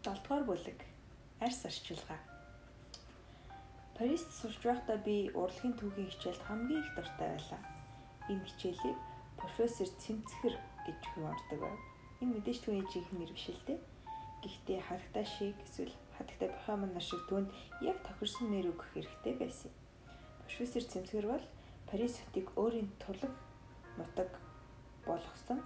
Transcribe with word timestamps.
7 0.00 0.16
дугаар 0.24 0.44
бүлэг 0.48 0.80
арьс 1.44 1.60
арчилгаа. 1.68 2.16
Парист 3.96 4.32
сурч 4.32 4.64
байхдаа 4.64 4.96
би 4.96 5.28
урлагийн 5.36 5.76
түүхийн 5.76 6.08
хичээлд 6.08 6.42
хамгийн 6.48 6.80
их 6.80 6.90
дуртай 6.96 7.28
байлаа. 7.36 7.60
Энэ 8.32 8.46
хичээлийг 8.48 8.96
профессор 9.36 9.88
Цэмцгэр 10.00 10.56
гэж 10.88 11.00
хуваалдаг 11.12 11.58
байв. 11.60 11.78
Энэ 12.24 12.32
мэдээж 12.32 12.58
түүний 12.64 12.86
жинхэнэ 12.88 13.20
нэр 13.20 13.32
биш 13.36 13.46
л 13.52 13.64
дээ. 13.68 13.78
Гэхдээ 14.40 14.80
хатагтай 14.88 15.26
шиг 15.28 15.56
эсвэл 15.68 15.94
хатагтай 16.16 16.48
бохомон 16.48 16.92
нар 16.96 17.04
шиг 17.04 17.20
түүнд 17.28 17.52
яг 17.84 18.00
тохирсон 18.00 18.48
нэр 18.56 18.72
өгөх 18.72 18.88
хэрэгтэй 18.96 19.34
байсан. 19.36 19.70
Профессор 20.48 20.84
Цэмцгэр 20.88 21.26
бол 21.28 21.44
Парис 21.92 22.16
хотыг 22.24 22.48
өөрийн 22.56 22.88
турлаг 22.96 23.36
нутаг 24.00 24.32
болгосон 25.04 25.60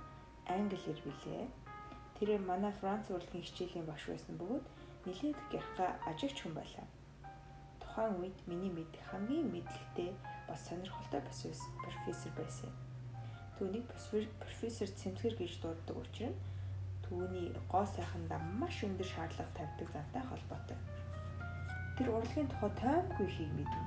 англи 0.51 0.75
хэр 0.75 0.99
билээ. 1.07 1.47
Тэр 2.25 2.41
манай 2.41 2.73
Франц 2.81 3.05
урлагийн 3.13 3.45
хичээлийн 3.45 3.85
багш 3.85 4.09
байсан 4.09 4.41
бөгөөд 4.41 4.65
нэлээд 5.05 5.39
гярхаа 5.53 5.91
ажигч 6.09 6.41
хүн 6.41 6.57
байлаа. 6.57 6.87
Тухайн 7.85 8.17
үед 8.17 8.39
миний 8.49 8.73
мэд 8.73 8.89
хамгийн 9.13 9.53
мэдлэгтэй 9.53 10.09
бас 10.49 10.61
сонирхолтой 10.65 11.21
профессор 11.21 12.33
байсан. 12.41 12.73
Түүнийг 13.61 13.85
профессор 14.41 14.89
Цэмцгэр 14.89 15.37
гэж 15.37 15.53
дууддаг 15.61 15.97
учраас 16.01 16.41
түүний 17.05 17.53
гоо 17.69 17.85
сайхандаа 17.93 18.41
маш 18.57 18.81
өндөр 18.89 19.05
шаардлага 19.05 19.53
тавьдаг 19.53 19.89
зантай 19.93 20.25
холбоотой. 20.25 20.81
Тэр 22.01 22.09
урлагийн 22.09 22.49
тухай 22.49 22.73
тоймгүй 22.81 23.27
ихийг 23.29 23.53
мэднэ. 23.53 23.81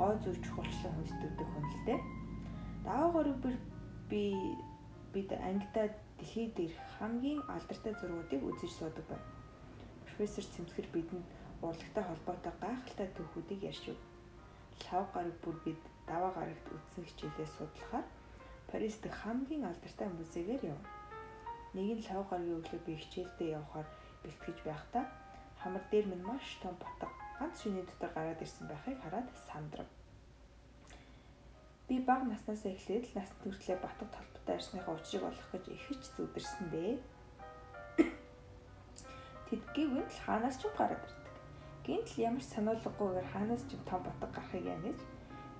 Гоо 0.00 0.16
зүг 0.24 0.40
чухалчлан 0.40 0.92
хүндэтдэг 0.96 1.48
хүн 1.52 1.66
л 1.68 1.84
дээ. 1.84 2.00
Даваагаар 2.88 3.28
би 4.08 4.22
бид 5.12 5.28
ангидаа 5.36 5.92
дэлхийд 6.18 6.56
ирэх 6.58 6.82
хамгийн 6.98 7.40
алдартай 7.48 7.94
зургуудыг 7.96 8.42
үзэж 8.42 8.72
суудаг 8.74 9.06
байна. 9.08 9.26
Профессор 10.04 10.44
Цэмцгэр 10.44 10.88
бидэнд 10.94 11.26
урлагтай 11.62 12.04
холбоотой 12.06 12.54
гайхалтай 12.62 13.08
түүхүүдийг 13.16 13.62
ярьж 13.70 13.84
өг. 13.92 14.00
Лав 14.90 15.06
гараг 15.14 15.36
бүр 15.42 15.56
бид 15.64 15.82
даваа 16.06 16.32
гарагт 16.34 16.66
үзсэн 16.74 17.04
хичээлээ 17.06 17.48
судлахаар 17.56 18.06
Парис 18.68 18.96
дэх 19.00 19.14
хамгийн 19.24 19.64
алдартай 19.64 20.08
музейгээр 20.12 20.62
яв. 20.74 20.80
Нэг 21.74 21.88
нь 21.96 22.06
лав 22.10 22.28
гарагийн 22.28 22.60
өглөө 22.60 22.80
би 22.84 22.92
хичээлдээ 23.00 23.56
явхаар 23.56 23.88
бэлтгэж 24.22 24.58
байхдаа 24.68 25.04
хамар 25.60 25.84
дээр 25.90 26.06
минь 26.08 26.26
маш 26.28 26.46
том 26.62 26.74
батга 26.76 27.08
ганц 27.38 27.56
шөнийн 27.62 27.88
дотор 27.88 28.10
гараад 28.14 28.44
ирсэн 28.44 28.66
байхыг 28.68 28.98
хараад 29.00 29.28
сандрав. 29.48 29.88
Би 31.88 31.96
бага 32.04 32.28
наснаас 32.28 32.68
эхлээд 32.68 33.04
л 33.08 33.16
насны 33.16 33.36
хүртлээр 33.40 33.80
батга 33.80 34.06
толботой 34.12 34.54
арсныхаа 34.60 34.92
учрыг 34.92 35.24
олох 35.24 35.48
гэж 35.56 35.64
ихэж 35.72 36.02
зүдэрсэн 36.20 36.66
дээ. 36.68 36.94
Тэдгийг 39.48 39.90
нь 39.96 40.04
л 40.04 40.20
хаанаас 40.28 40.60
ч 40.60 40.68
гараад 40.76 41.00
ирдэг. 41.00 41.36
Гинт 41.88 42.08
л 42.12 42.20
ямар 42.28 42.44
ч 42.44 42.52
сануулгагүйгээр 42.52 43.28
хаанаас 43.32 43.62
ч 43.64 43.80
том 43.88 44.04
батга 44.04 44.28
гарахыг 44.28 44.68
янаж 44.68 45.00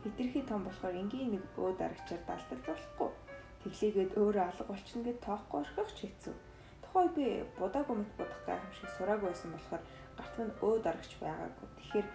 хитрхи 0.05 0.43
том 0.45 0.69
болохоор 0.69 1.01
энгийн 1.01 1.33
нэг 1.33 1.45
өө 1.57 1.73
дарагчаар 1.81 2.23
далдаж 2.29 2.61
болохгүй. 2.69 3.11
Тэглээгээд 3.65 4.13
өөрөө 4.21 4.45
алга 4.47 4.65
болчихно 4.69 5.03
гэд 5.09 5.25
тоохгүй 5.25 5.59
орхих 5.65 5.91
ч 5.97 5.99
хэцүү. 6.07 6.35
Тухай 6.85 7.07
би 7.17 7.27
будаагүй 7.59 7.97
мэт 7.99 8.13
будах 8.21 8.41
гайхамшиг 8.47 8.91
сураагүй 8.95 9.29
байсан 9.33 9.51
болохоор 9.57 9.83
гарт 10.19 10.37
нь 10.39 10.59
өө 10.61 10.75
дарагч 10.85 11.13
байгаагүй. 11.19 11.69
Тэгэхээр 11.77 12.09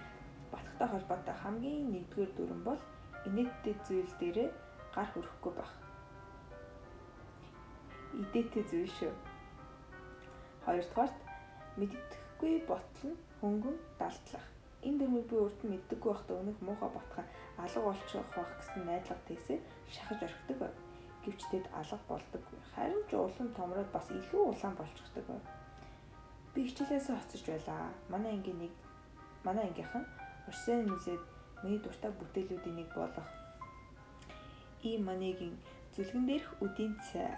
батгтай 0.54 0.88
холбоотой 0.88 1.36
хамгийн 1.42 1.92
нэгдүгээр 1.92 2.32
дүрэн 2.38 2.62
бол 2.64 2.82
инээдтэй 3.28 3.76
зүйл 3.88 4.14
дээрээ 4.20 4.50
гар 4.96 5.10
хүрэхгүй 5.12 5.54
байх. 5.56 5.74
Идээтэй 8.22 8.64
зүйл 8.70 8.92
шүү. 9.00 9.14
Хоёрдугаарт 10.66 11.18
мэддэхгүй 11.80 12.54
ботлон 12.70 13.14
хөнгөн 13.42 13.78
далдлах. 14.00 14.46
Энэ 14.84 15.00
дөрмийг 15.00 15.28
би 15.32 15.36
нь 15.40 15.72
мэддэггүй 15.74 16.12
байхдаа 16.12 16.40
өнөх 16.44 16.60
муухай 16.62 16.90
ботхоо 16.92 17.24
алга 17.58 17.82
болчих 17.88 18.26
байх 18.36 18.52
гэсэн 18.60 18.84
найдлага 18.86 19.28
тийсээ 19.28 19.60
шахаж 19.94 20.20
орхидог 20.28 20.58
байв. 20.60 20.76
Гэвч 21.24 21.42
тэд 21.52 21.66
алга 21.72 21.98
болдог. 22.08 22.44
Харин 22.76 23.04
ч 23.08 23.12
улам 23.16 23.50
томроод 23.56 23.90
бас 23.96 24.08
илүү 24.12 24.42
улаан 24.52 24.76
болчихдог 24.76 25.24
байв. 25.28 25.44
Би 26.54 26.68
хичээлээсээ 26.68 27.16
хоцорч 27.16 27.46
байлаа. 27.48 27.90
Манай 28.12 28.32
ангийн 28.36 28.60
нэг 28.60 28.74
манай 29.44 29.66
ангийнхан 29.68 30.06
Орсын 30.48 30.86
музейд 30.92 31.24
миний 31.64 31.80
дуртай 31.82 32.12
бүтээлүүдийн 32.12 32.76
нэг 32.76 32.90
болох 32.94 33.30
ийм 34.84 35.08
маныгийн 35.08 35.56
зүлгэн 35.96 36.26
дээрх 36.28 36.50
үдийн 36.60 36.94
цай 37.08 37.32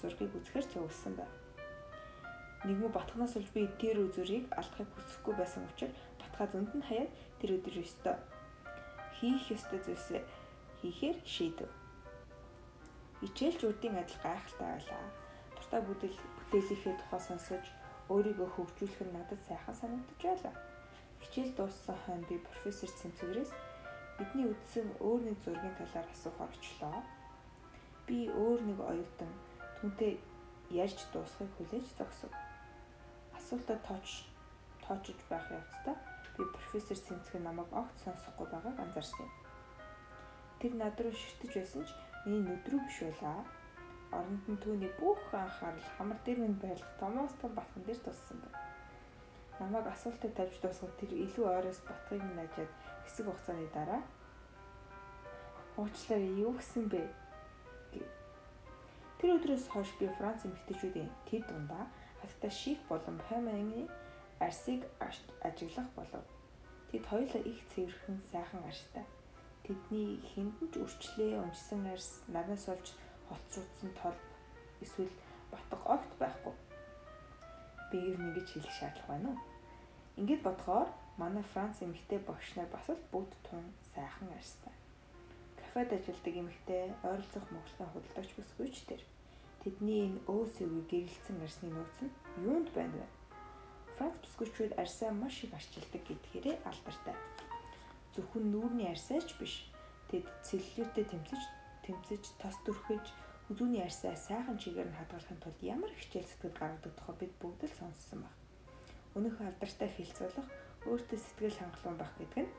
зургийг 0.00 0.32
үзэхээр 0.38 0.66
цугласан 0.70 1.14
байна. 1.18 1.36
Нэгмүү 2.62 2.90
батхнаас 2.94 3.34
олж 3.34 3.50
би 3.50 3.66
тэр 3.82 4.06
үзүрийг 4.06 4.46
алдахыг 4.54 4.86
хүсэхгүй 4.94 5.34
байсан 5.34 5.66
учраас 5.66 5.98
батхаа 6.22 6.46
зөнд 6.46 6.70
нь 6.78 6.86
хаяад 6.86 7.10
тэр 7.42 7.58
өдөр 7.58 7.82
өстө 7.82 8.14
хийх 9.18 9.50
ёстой 9.50 9.82
зүйлсээ 9.82 10.22
хийхээр 10.78 11.18
шийдэв. 11.26 11.70
Ичээлж 13.26 13.60
үрдийн 13.66 13.98
адил 13.98 14.18
гайхалтай 14.22 14.68
байлаа. 14.78 15.02
Дуртай 15.58 15.80
бүтээл 15.82 16.18
бүтээлийнхээ 16.38 16.94
тухай 16.98 17.20
сонсож 17.22 17.64
өөрийгөө 18.10 18.48
хөгжүүлэх 18.54 19.00
нь 19.06 19.14
надад 19.14 19.40
сайхан 19.46 19.74
санагдаж 19.78 20.20
байлаа. 20.22 20.54
Хичээл 21.22 21.54
дууссан 21.54 21.98
хойно 22.02 22.26
би 22.26 22.38
профессор 22.42 22.90
Цэмцгэрээс 22.90 23.50
бидний 24.22 24.46
үдсэн 24.46 24.86
өөр 25.02 25.20
нэг 25.26 25.36
зургийн 25.42 25.74
талаар 25.74 26.06
асуухаар 26.14 26.54
очлоо. 26.54 27.02
Би 28.06 28.30
өөр 28.30 28.60
нэг 28.70 28.78
оюутан 28.78 29.32
түнтэй 29.82 30.22
ярьж 30.70 31.10
дуусахыг 31.10 31.50
хүлээж 31.58 31.86
зогсов. 31.98 32.30
Асуултад 33.34 33.82
тооч 33.82 34.30
тоочж 34.86 35.18
байх 35.26 35.50
явцдаа 35.50 35.98
би 36.38 36.46
профессор 36.54 36.96
Цэмцгэн 36.96 37.42
намайг 37.42 37.66
огт 37.74 37.96
сонсохгүй 38.04 38.46
байгааг 38.46 38.78
анзаарсан 38.78 39.26
юм. 39.26 39.32
Тэр 40.62 40.72
над 40.78 40.94
руу 41.02 41.12
ширтэж 41.12 41.52
байсан 41.58 41.82
ч 41.82 41.90
миний 42.22 42.46
нүд 42.46 42.64
рүү 42.70 42.80
биш 42.86 42.98
байлаа. 43.02 43.42
Оронд 44.14 44.44
нь 44.46 44.62
түүний 44.62 44.92
бүх 45.02 45.18
анхаарал 45.34 45.88
хамар 45.98 46.18
дээр 46.22 46.38
минь 46.46 46.62
байлах 46.62 46.92
томоос 47.02 47.34
том 47.42 47.52
батхан 47.58 47.82
дээр 47.84 48.00
туссан 48.06 48.38
байна. 48.38 48.60
Намайг 49.58 49.86
асуултад 49.90 50.32
тавьж 50.38 50.56
дуусгаад 50.62 50.94
тэр 51.00 51.10
илүү 51.10 51.44
ойроос 51.50 51.80
батхыг 51.84 52.22
минь 52.22 52.44
ажаад 52.46 52.72
хэсэг 53.04 53.26
хугацааны 53.26 53.68
дараа 53.74 54.02
уучлаарай 55.76 56.32
юу 56.40 56.52
гэсэн 56.58 56.88
бэ? 56.92 57.02
Тэр 59.22 59.38
өдрөөс 59.38 59.70
хойш 59.70 59.90
би 60.02 60.10
Франц 60.18 60.42
эмэгтэйчүүдийн 60.44 61.10
тэд 61.30 61.46
дундаа 61.46 61.86
хаттай 62.20 62.50
ших 62.50 62.78
болон 62.90 63.22
Паманы 63.28 63.86
арсыг 64.42 64.82
ажиглах 65.46 65.88
болов. 65.94 66.24
Тэд 66.90 67.06
хоёулаа 67.06 67.42
их 67.46 67.58
цэвэрхэн 67.70 68.18
сайхан 68.30 68.62
арстай. 68.66 69.06
Тэдний 69.62 70.18
ч 70.26 70.74
үрчлээ 70.74 71.38
унжсан 71.38 71.86
арс 71.86 72.26
надаас 72.26 72.66
олж 72.68 72.86
холцруулсан 73.30 73.90
тол 74.02 74.18
эсвэл 74.82 75.14
батга 75.50 75.78
огт 75.94 76.12
байхгүй. 76.18 76.54
Би 77.90 77.98
ер 78.10 78.18
нь 78.18 78.26
ингэж 78.34 78.48
хэлэх 78.50 78.74
шаардлага 78.74 79.08
байна 79.08 79.28
уу? 79.30 79.38
Ингээд 80.18 80.42
бодохоор 80.42 80.88
манай 81.20 81.44
Франц 81.52 81.82
эмэгтэй 81.82 82.20
багш 82.24 82.56
нар 82.56 82.68
бас 82.72 82.88
л 82.88 83.02
бүгд 83.12 83.32
тун 83.44 83.64
сайхан 83.94 84.30
арьстай. 84.32 84.72
Кафед 85.58 85.92
ажилладаг 85.92 86.34
эмэгтэй 86.40 86.84
ойролцох 87.04 87.44
Монголын 87.52 87.90
худалдагч 87.92 88.30
бүсгүй 88.36 88.68
ч 88.72 88.84
тэр. 88.88 89.02
Тэдний 89.62 90.08
энэ 90.08 90.24
өөс 90.26 90.58
өвгөө 90.64 90.84
гэрэлцэн 90.90 91.38
арьсны 91.44 91.68
нууц 91.70 91.96
нь 92.02 92.16
юунд 92.48 92.68
байна 92.72 92.96
вэ? 92.96 93.06
Франц 93.96 94.16
бүсгүйчүүд 94.24 94.72
арьсаа 94.80 95.12
маш 95.12 95.44
их 95.44 95.52
арчилдаг 95.54 96.02
гэдгээрээ 96.08 96.56
алдартай. 96.64 97.16
Зөвхөн 98.16 98.50
нүүрний 98.50 98.88
арьсаач 98.88 99.36
биш. 99.38 99.68
Тэд 100.10 100.26
целлюлиттэй 100.42 101.06
тэмцэж 101.08 101.42
тэмцэж 101.86 102.22
тос 102.40 102.56
дүрхэж 102.64 103.06
үзүүний 103.50 103.82
арьсаа 103.84 104.16
сайхан 104.16 104.58
чигээр 104.58 104.88
нь 104.90 104.98
хадгалахын 104.98 105.40
тулд 105.42 105.60
ямар 105.60 105.92
хичээл 105.92 106.28
зүтгэл 106.28 106.58
гаргадаг 106.58 106.92
тухай 106.94 107.16
бид 107.20 107.34
бүгд 107.42 107.60
л 107.68 107.78
сонссон 107.78 108.24
байна. 108.24 108.38
Өнөөх 109.18 109.38
алдартай 109.40 109.90
хэлцүүлэх 109.92 110.48
өөртөө 110.90 111.18
сэтгэл 111.18 111.58
хангалуун 111.58 111.98
байх 111.98 112.12
гэдэг 112.18 112.44
нь 112.46 112.52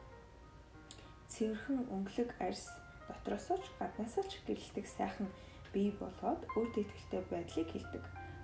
цэвэрхэн 1.34 1.80
өнгөлөг 1.90 2.32
арьс 2.40 2.70
дотроос 3.08 3.48
ч 3.64 3.66
гаднаас 3.80 4.16
ч 4.30 4.34
гэрэлтэх 4.48 4.88
сайхан 4.88 5.30
бий 5.74 5.90
болоод 5.98 6.42
өөртөө 6.56 6.84
ихтэй 6.86 7.22
байдлыг 7.32 7.70
хэлдэг. 7.72 8.04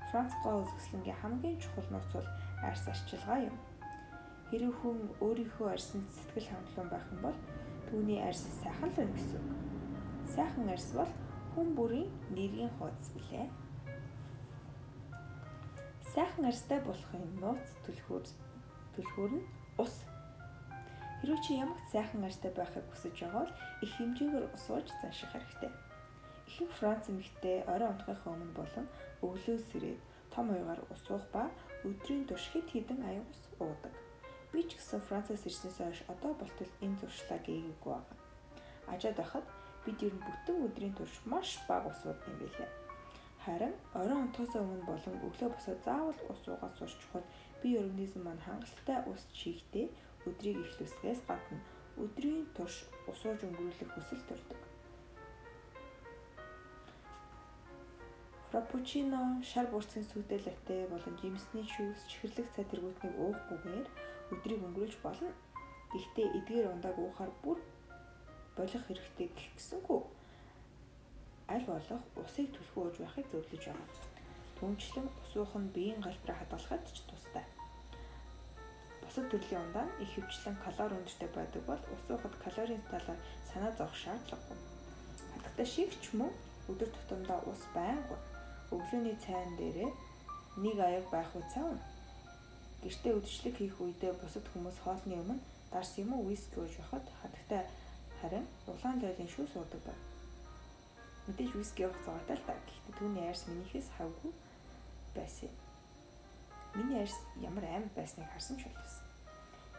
Франц 0.09 0.33
гол 0.43 0.65
үзэсгэлэнгийн 0.65 1.21
хамгийн 1.21 1.61
чухал 1.61 1.89
нууц 1.93 2.09
бол 2.17 2.29
арьс 2.65 2.83
арчилгаа 2.89 3.39
юм. 3.49 3.55
Хэрэг 4.49 4.73
хүн 4.81 4.97
өөрийнхөө 5.21 5.67
арьсанд 5.69 6.07
сэтгэл 6.09 6.49
хангалуун 6.49 6.89
байх 6.89 7.05
юм 7.13 7.21
бол 7.21 7.37
түүний 7.87 8.19
арьс 8.25 8.43
сайхан 8.63 8.89
л 8.89 8.97
байна 8.97 9.13
гэсэн 9.13 9.37
үг. 9.37 9.47
Сайхан 10.33 10.67
арьс 10.73 10.89
бол 10.97 11.11
хүн 11.53 11.67
бүрийн 11.77 12.09
нэрийн 12.33 12.71
хуудас 12.81 13.07
билээ. 13.13 13.47
Сайхан 16.13 16.45
арьстай 16.49 16.79
болохын 16.81 17.25
нууц 17.37 17.69
түлхүүр 17.85 18.25
түлхүүр 18.97 19.31
нь 19.37 19.45
ус. 19.79 19.95
Хэрвээ 21.19 21.39
чи 21.43 21.51
ямар 21.63 21.79
сайхан 21.91 22.23
арьстай 22.27 22.51
байхыг 22.55 22.85
хүсэж 22.91 23.15
байгаа 23.19 23.43
бол 23.43 23.53
их 23.83 23.91
хэмжээгээр 23.95 24.45
ус 24.55 24.65
ууж 24.71 24.87
занших 25.01 25.31
хэрэгтэй. 25.31 25.71
Ихэнх 26.47 26.73
Франц 26.79 27.03
эмэгтэй 27.11 27.57
орой 27.73 27.89
унтахын 27.91 28.33
өмнө 28.33 28.53
болон 28.59 28.85
өглөөс 29.23 29.67
ирээд 29.75 30.01
том 30.33 30.45
уягаар 30.51 30.81
ус 30.93 31.03
уух 31.11 31.25
ба 31.33 31.43
өдрийн 31.87 32.25
турш 32.27 32.45
хэд 32.51 32.67
хэдэн 32.71 32.99
аяг 33.03 33.25
ус 33.33 33.41
уудаг. 33.59 33.93
Би 34.51 34.63
ч 34.67 34.79
гэсэн 34.79 35.01
Францаас 35.07 35.43
ирснээс 35.45 35.77
хойш 35.79 35.99
одоо 36.13 36.33
болтол 36.33 36.71
энэ 36.81 36.99
зуршлаа 36.99 37.39
гээгээгүй 37.45 37.91
байгаа. 37.93 38.17
Ажаад 38.93 39.17
байхад 39.19 39.45
бид 39.85 39.99
ер 40.01 40.13
нь 40.15 40.25
бүтэн 40.25 40.57
өдрийн 40.65 40.95
турш 40.97 41.15
маш 41.25 41.59
бага 41.69 41.91
ус 41.93 42.01
уудаг 42.07 42.27
юм 42.31 42.37
билээ. 42.41 42.71
Харин 43.49 43.73
оройн 43.99 44.23
онтоосоо 44.25 44.61
өмнө 44.61 44.85
болон 44.85 45.15
өглөө 45.27 45.49
босоод 45.53 45.79
заавал 45.85 46.19
ус 46.31 46.41
уугаад 46.45 46.73
сурч 46.77 46.93
чухал 47.01 47.25
бие 47.61 47.79
организм 47.81 48.21
маань 48.23 48.45
хангалттай 48.45 48.99
ус 49.11 49.21
чихтэй 49.39 49.85
өдрийг 50.29 50.57
эхлүүлснээс 50.63 51.21
гадна 51.29 51.57
өдрийн 52.03 52.45
турш 52.55 52.75
ус 53.09 53.21
ууж 53.25 53.39
өнгөрүүлэх 53.47 53.89
хүсэл 53.93 54.21
төрдөг. 54.29 54.61
Фраппучино, 58.49 59.41
шар 59.49 59.65
бүрцгийн 59.73 60.05
сүдэл 60.11 60.45
латте 60.45 60.85
болон 60.93 61.15
жимсний 61.21 61.65
шүүс, 61.73 62.05
чихэрлэг 62.09 62.47
цай 62.53 62.65
тэргүүтнийг 62.69 63.15
уухгүйгээр 63.17 63.87
өдрийг 64.33 64.61
өнгөрүүлж 64.67 64.97
болно. 65.01 65.33
Гэхдээ 65.89 66.27
эдгээр 66.37 66.71
ундааг 66.73 66.97
уухаар 67.01 67.33
бүр 67.41 67.57
болох 68.57 68.83
хэрэгтэй 68.85 69.27
гихгсэнгүй 69.33 70.18
аль 71.49 71.65
болох 71.65 72.03
усыг 72.21 72.47
түлхүү 72.53 72.81
ууж 72.85 72.97
байхыг 73.01 73.25
зөвлөж 73.31 73.63
байгаа. 73.65 73.89
Түүнчлэн 74.57 75.07
ус 75.21 75.31
уух 75.39 75.53
нь 75.57 75.71
биеийн 75.75 76.01
галбираа 76.05 76.37
хадгалахад 76.39 76.83
ч 76.93 77.01
тустай. 77.09 77.45
Бусад 79.01 79.25
төрлийн 79.31 79.63
ундаа 79.65 79.87
их 80.03 80.11
хөвчлэн 80.13 80.57
калори 80.65 80.93
өндөртэй 80.99 81.29
байдаг 81.33 81.63
бол 81.65 81.81
ус 81.95 82.03
уухад 82.13 82.35
калорийн 82.43 82.83
талаар 82.91 83.19
санаа 83.49 83.71
зовох 83.77 83.97
шаардлагагүй. 84.03 84.57
Хатагтай 85.33 85.65
шиг 85.65 85.91
ч 86.03 86.05
мөн 86.19 86.29
өдөр 86.69 86.89
тутамдаа 86.93 87.39
ус 87.51 87.61
байнга 87.73 88.17
өглөөний 88.75 89.17
цайнд 89.25 89.57
дээрээ 89.57 89.91
нэг 90.63 90.77
аяг 90.87 91.05
байх 91.09 91.31
цаав. 91.53 91.73
Гэртээ 92.83 93.13
үдшилэг 93.17 93.55
хийх 93.57 93.75
үедээ 93.81 94.13
бусад 94.21 94.45
хүмүүс 94.53 94.77
хоолны 94.83 95.15
өмнө 95.21 95.41
дарс 95.71 95.97
юм 95.97 96.13
уу 96.13 96.29
виски 96.29 96.59
ууж 96.61 96.73
байхад 96.77 97.05
хатагтай 97.21 97.63
харин 98.21 98.45
улаан 98.67 99.01
лойлын 99.01 99.33
шүүс 99.33 99.53
уудаг 99.57 99.81
байна. 99.87 100.08
Мэдээж 101.29 101.53
виски 101.53 101.85
явах 101.85 102.01
зовоотой 102.01 102.41
л 102.41 102.45
та. 102.49 102.57
Гэхдээ 102.57 102.97
түүний 102.97 103.29
арьс 103.29 103.45
минийхээс 103.45 103.93
хавгүй 104.01 104.33
байсан. 105.13 105.53
Миний 106.73 107.05
арьс 107.05 107.13
ямар 107.37 107.69
аймаг 107.69 107.93
байсныг 107.93 108.25
харсан 108.33 108.57
ч 108.57 108.65
болсон. 108.65 109.05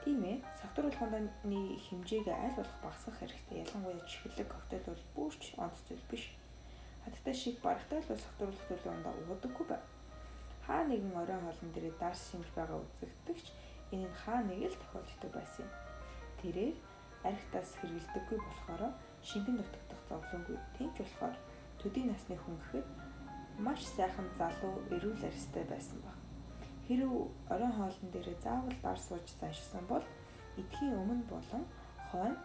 Тийм 0.07 0.23
ээ, 0.23 0.39
согтууруулах 0.63 1.03
унданы 1.03 1.75
хэмжээг 1.91 2.31
аль 2.31 2.55
болох 2.55 2.77
багасгах 2.87 3.19
хэрэгтэй. 3.19 3.67
Ялангуяа 3.67 4.07
чихэрлэг 4.07 4.47
коктейл 4.47 4.87
бол 4.95 5.05
бүрч 5.19 5.43
онц 5.59 5.77
зүйл 5.91 6.07
биш. 6.07 6.25
Хаттай 7.03 7.35
шиг 7.35 7.59
барагтай 7.59 7.99
л 7.99 8.11
бол 8.15 8.23
согтууруулах 8.23 8.67
төрлийн 8.71 8.95
ундаа 8.95 9.15
уудаггүй 9.27 9.67
бай. 9.67 9.83
Хаа 10.71 10.87
нэгэн 10.87 11.19
оройн 11.19 11.43
хоолн 11.43 11.71
дээрээ 11.75 11.99
дарс 11.99 12.31
шимж 12.31 12.47
байгаа 12.55 12.79
үзэгдэгч 12.79 13.47
энэ 13.91 14.07
нь 14.07 14.19
хаа 14.23 14.39
нэг 14.47 14.71
л 14.71 14.79
тохиолддог 14.79 15.31
байсан 15.35 15.67
юм. 15.67 15.73
Тэрээр 16.39 16.77
архитаас 17.27 17.71
хэрэгэлдэггүй 17.83 18.39
болохоор 18.39 18.95
шингэн 19.27 19.59
нутагдах 19.59 19.90
зовлонгүй 20.11 20.59
тэнч 20.77 20.95
болохоор 20.99 21.37
төдий 21.81 22.05
насны 22.05 22.37
хүн 22.37 22.59
гэхэд 22.59 22.87
маш 23.67 23.81
сайхан 23.97 24.29
залуу 24.39 24.75
эрүүл 24.95 25.23
арьстай 25.25 25.65
байсан 25.71 25.99
баг. 26.05 26.19
Хэрв 26.87 27.31
оройн 27.53 27.75
хоолн 27.79 28.09
дээрээ 28.11 28.39
заавал 28.43 28.77
дар 28.83 28.99
сууж 28.99 29.27
заншсан 29.41 29.85
бол 29.87 30.05
эдхийн 30.61 30.99
өмнө 31.01 31.25
болон 31.31 31.65
хойно 32.11 32.37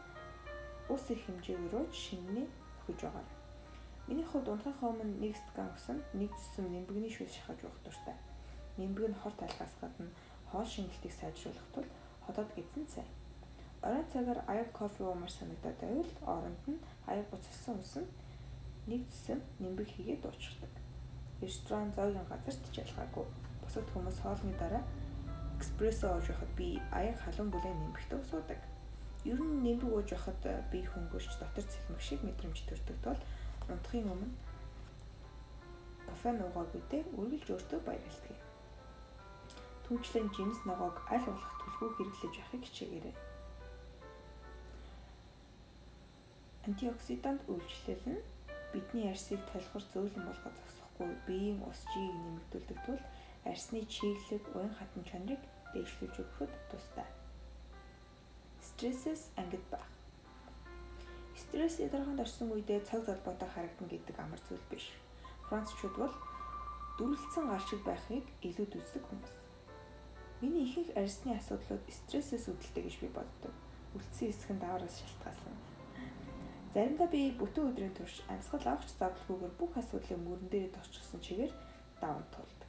ус 0.94 1.04
их 1.10 1.22
хэмжээгөөр 1.26 1.90
шингэнэ 1.92 2.44
нөхөж 2.46 3.00
байгаа. 3.02 3.26
Миний 4.08 4.28
хувьд 4.30 4.48
унтахын 4.54 4.90
өмнө 4.90 5.18
нэг 5.18 5.34
стакан 5.34 5.74
усанд 5.74 6.04
нэг 6.14 6.30
зүсэм 6.38 6.70
нэмбэгний 6.70 7.10
шүүс 7.10 7.34
шахаж 7.34 7.60
уух 7.66 7.78
дуртай. 7.82 8.14
Нэмбэг 8.78 9.10
нь 9.10 9.18
хор 9.18 9.34
талхаас 9.34 9.74
гадна 9.82 10.14
хоол 10.52 10.68
шингэлтийг 10.70 11.14
сайжруулах 11.18 11.68
тул 11.74 11.88
ходоод 12.26 12.50
гидсэн 12.54 12.86
цай. 12.86 13.08
Оройн 13.86 14.08
цагаар 14.14 14.40
аяг 14.48 14.70
кофе 14.74 15.04
уумар 15.04 15.30
санагдаад 15.30 15.78
байвал 15.82 16.12
оронд 16.34 16.64
нь 16.72 16.84
аяг 17.12 17.28
буцалсан 17.30 17.78
ус 17.80 17.94
нь 18.02 18.10
нэг 18.90 19.02
зүсэм 19.12 19.40
нэмбэг 19.62 19.88
хийгээд 19.94 20.22
дуучдаг. 20.26 20.74
Ресторан 21.42 21.94
зоогийн 21.94 22.26
газарт 22.26 22.66
ч 22.74 22.76
ялгаагүй. 22.82 23.26
Бусад 23.62 23.88
хүмүүс 23.94 24.18
хоолны 24.26 24.58
дараа 24.58 24.84
эспрессо 25.62 26.06
ууж 26.10 26.26
байхад 26.30 26.52
би 26.58 26.82
аяг 27.00 27.18
халуун 27.22 27.50
бүлээн 27.54 27.80
нэмбэгтэй 27.82 28.22
суудаг. 28.26 28.62
Ер 29.32 29.40
нь 29.42 29.62
нэмбэг 29.66 29.92
ууж 29.94 30.10
байхад 30.10 30.42
би 30.72 30.80
хөнгөрч 30.82 31.38
дотор 31.38 31.66
цэлмэг 31.70 32.02
шиг 32.02 32.20
мэдрэмж 32.26 32.60
төрдөг 32.66 32.98
тул 33.06 33.22
унтахын 33.70 34.10
өмнө 34.14 34.34
кофе 36.10 36.30
нуугаагүйдээ 36.34 37.02
үргэлж 37.20 37.48
өөртөө 37.54 37.80
баярлдаг. 37.86 38.38
Түүнчлэн 39.86 40.28
жимс 40.34 40.60
ногоог 40.66 40.98
аль 41.14 41.26
болох 41.30 41.54
түлхүү 41.62 41.90
хэрэглэж 41.94 42.34
явахыг 42.42 42.64
хичээгээрэй. 42.66 43.35
Антиоксидант 46.66 47.46
үйлчлэл 47.46 48.04
нь 48.10 48.26
бидний 48.74 49.06
арьсыг 49.06 49.42
толгор 49.54 49.84
зөөлөн 49.94 50.26
болгож 50.26 50.56
зогсохгүй 50.58 51.12
биеийн 51.30 51.62
ус 51.70 51.80
жийг 51.94 52.14
нэмэгдүүлдэг 52.18 52.80
тул 52.86 53.02
арьсны 53.46 53.86
чиглэг, 53.86 54.44
уян 54.58 54.74
хатан 54.74 55.04
чанарыг 55.06 55.42
дээшлүүлж 55.74 56.16
өгөхөд 56.26 56.52
тустай. 56.74 57.06
Стрессээс 58.66 59.30
ангид 59.38 59.62
байх. 59.70 59.86
Стресс 61.38 61.78
ядаргаанд 61.78 62.24
орсон 62.26 62.50
үедээ 62.56 62.82
цаг 62.82 63.06
залбоотой 63.06 63.50
харагдана 63.54 63.92
гэдэг 63.92 64.16
амар 64.18 64.42
зүйл 64.50 64.66
биш. 64.72 64.90
Францчууд 65.48 65.96
бол 66.02 66.14
дүрлэлсэн 66.98 67.46
гал 67.46 67.64
шиг 67.68 67.82
байхыг 67.86 68.26
илүү 68.42 68.66
үздэг 68.74 69.04
хүмүүс. 69.06 69.36
Миний 70.42 70.66
ихэнх 70.66 70.98
арьсны 70.98 71.38
асуудлууд 71.38 71.84
стрессээс 71.86 72.50
үүдэлтэй 72.50 72.84
гэж 72.88 72.96
би 73.04 73.08
боддог. 73.14 73.54
Үлдсэн 73.94 74.32
эсэх 74.32 74.50
нь 74.50 74.64
даваараас 74.64 74.96
шалтгаалсан. 75.00 75.65
Заримдаа 76.76 77.08
би 77.08 77.32
бүтэн 77.40 77.72
өдрийн 77.72 77.94
турш 77.96 78.20
амьсгал 78.28 78.68
авахч 78.68 78.92
зовлгүйгээр 79.00 79.54
бүх 79.56 79.80
асуудлыг 79.80 80.20
мөрөн 80.20 80.52
дээрээ 80.52 80.76
товчсон 80.76 81.24
чигээр 81.24 81.54
даван 82.04 82.28
тулд. 82.36 82.60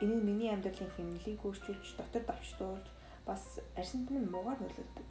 Энэ 0.00 0.16
нь 0.16 0.24
миний 0.24 0.48
амьдралын 0.48 0.88
хэмнэлийг 0.96 1.44
өөрчилж, 1.44 1.84
дотор 2.00 2.24
давчдуулж, 2.24 2.88
бас 3.28 3.60
арсент 3.76 4.08
минь 4.08 4.32
муугаар 4.32 4.56
нөлөөлдөг. 4.64 5.08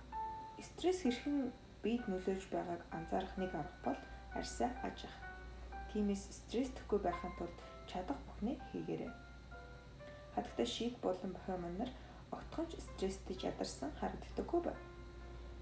Стресс 0.57 1.06
хэрхэн 1.06 1.54
бид 1.86 2.01
нөлөөлж 2.10 2.50
байгааг 2.50 2.81
анзаарах 2.89 3.36
нэг 3.38 3.54
арга 3.54 3.78
бол 3.86 4.01
арьсаа 4.33 4.74
аж 4.81 5.06
ах. 5.06 5.18
Тиймээс 5.94 6.33
стресстгүй 6.33 6.98
байхын 6.98 7.38
тулд 7.38 7.57
чадах 7.86 8.18
бүхнээ 8.25 8.57
хийгээрэй. 8.74 9.13
Хатагтай 10.33 10.66
шийг 10.66 10.97
болон 10.97 11.30
бохиомон 11.38 11.78
нар 11.78 11.94
огтхонч 12.33 12.73
стресстэй 12.73 13.38
ядарсан 13.38 13.94
харагддаггүй 14.02 14.61
байна 14.66 14.91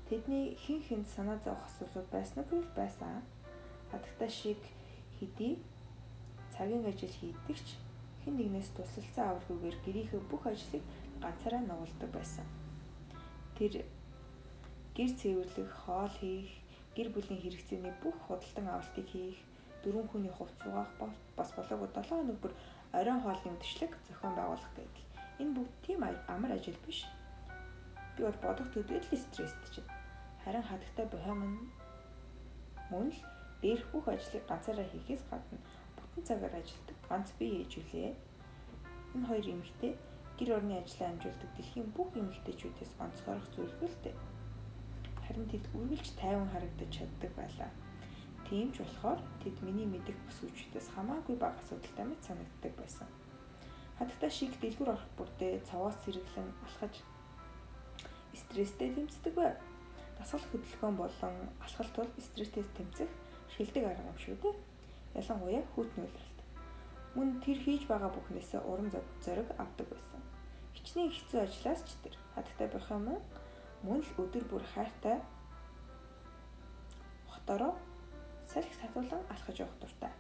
Тэдний 0.10 0.58
хин 0.58 0.82
хинд 0.82 1.06
санаа 1.06 1.38
зовох 1.46 1.62
асуудлууд 1.70 2.10
байснаггүй 2.10 2.66
л 2.66 2.72
байсан. 2.74 3.22
Хатагтай 3.94 4.30
шиг 4.30 4.58
хэдий 5.22 5.62
цагийн 6.50 6.82
ажил 6.90 7.14
хийдэгч 7.14 7.78
хэн 8.26 8.34
нэгнээс 8.42 8.74
тусалцсан 8.74 9.26
авалгүйгээр 9.30 9.78
гэрийнхээ 9.86 10.22
бүх 10.26 10.50
ажлыг 10.50 10.82
ганцаараа 11.22 11.62
нугалдаг 11.62 12.10
байсан. 12.10 12.48
Тэр 13.54 13.86
гэр 14.98 15.12
цэвэрлэх, 15.14 15.70
хоол 15.86 16.14
хийх, 16.18 16.58
гэр 16.98 17.14
бүлийн 17.14 17.42
хэрэгцээний 17.46 17.94
бүх 18.02 18.18
худалдан 18.26 18.66
авалтыг 18.66 19.06
хийх, 19.14 19.38
дөрвөн 19.86 20.10
хүний 20.10 20.34
хувц 20.34 20.58
угаах 20.66 20.90
бас 21.38 21.54
болоогүй 21.54 21.90
7 21.94 22.10
хоног 22.10 22.38
бүр 22.42 22.54
оройн 22.98 23.22
хоолны 23.22 23.54
үдшилэг 23.54 23.94
зохион 24.10 24.34
байгуулах 24.34 24.74
гэдэг. 24.74 25.06
Энэ 25.38 25.54
бүгд 25.54 25.74
тийм 25.86 26.02
амар 26.02 26.58
ажил 26.58 26.82
биш. 26.82 27.06
Би 28.18 28.26
бол 28.26 28.40
бодох 28.42 28.74
төдийл 28.74 29.06
стресстэй 29.06 29.70
чинь 29.70 29.99
харин 30.44 30.64
хатагтай 30.64 31.06
бохомн 31.12 31.70
мөн 32.92 33.08
л 33.12 33.20
дээрх 33.62 33.86
бүх 33.92 34.08
ажлыг 34.08 34.44
ганцаараа 34.48 34.88
хийхээс 34.90 35.24
гадна 35.30 35.60
бүтэн 35.98 36.24
цагаар 36.28 36.56
ажилладаг 36.60 36.98
ганц 37.10 37.30
бие 37.40 37.62
ээж 37.62 37.72
үлээ. 37.80 38.14
Энэ 39.16 39.28
хоёр 39.28 39.46
эмэгтэй 39.54 39.94
гэр 40.40 40.50
орны 40.58 40.76
ажлаа 40.80 41.10
амжуулдаг 41.12 41.52
дэлхийн 41.54 41.90
бүх 41.92 42.10
эмэгтэйчүүдээс 42.16 42.92
онцгойрох 43.04 43.48
зүйлгүй 43.56 43.90
л 43.92 44.00
дээ. 44.04 44.16
Харин 45.26 45.48
тэд 45.52 45.66
үргэлж 45.76 46.08
тайван 46.16 46.50
харагдаж 46.50 46.92
чаддаг 46.96 47.32
байлаа. 47.36 47.72
Тийм 48.48 48.72
ч 48.74 48.82
болохоор 48.82 49.20
тэд 49.44 49.56
миний 49.62 49.86
мэдих 49.86 50.18
бүсгүүчдээс 50.26 50.88
хамаагүй 50.96 51.36
бага 51.38 51.60
асуудалтай 51.62 52.06
мэт 52.08 52.22
санагддаг 52.26 52.74
байсан. 52.80 53.08
Хатагтай 54.00 54.32
шиг 54.32 54.56
дэлгүр 54.58 54.96
орох 54.96 55.08
бүрдээ 55.20 55.62
цаваас 55.70 55.98
сэргэлэн 56.02 56.50
алхаж 56.66 57.04
стресстэй 58.34 58.90
тэмцдэг 58.96 59.36
байв 59.36 59.69
дасгал 60.20 60.44
хөдөлгөөн 60.52 60.96
болон 61.00 61.36
алхалт 61.64 61.96
бол 61.96 62.12
стресстэй 62.20 62.64
тэмцэх 62.76 63.10
шилдэг 63.56 63.84
арга 63.88 64.12
юм 64.12 64.20
шүү 64.20 64.36
дээ. 64.44 64.56
Ялангуяа 65.16 65.64
хүүтний 65.74 66.06
үйлрэлт. 66.06 66.40
Мөн 67.16 67.30
тэр 67.42 67.58
хийж 67.64 67.84
байгаа 67.88 68.12
бүхнээсээ 68.14 68.62
урам 68.68 68.92
зориг 69.24 69.50
авдаг 69.58 69.88
байсан. 69.90 70.22
Хичнээн 70.76 71.10
хэцүү 71.10 71.40
ажлаас 71.42 71.82
ч 71.88 71.90
тэр 72.04 72.16
хатагтай 72.36 72.68
байх 72.68 72.88
юм 72.92 73.18
мөн 73.84 74.04
л 74.04 74.12
өдөр 74.22 74.44
бүр 74.52 74.64
хайртай 74.76 75.18
хотороо 77.32 77.74
салхи 78.46 78.76
татуулан 78.82 79.24
алхаж 79.32 79.56
явах 79.64 79.78
дуртай. 79.82 80.12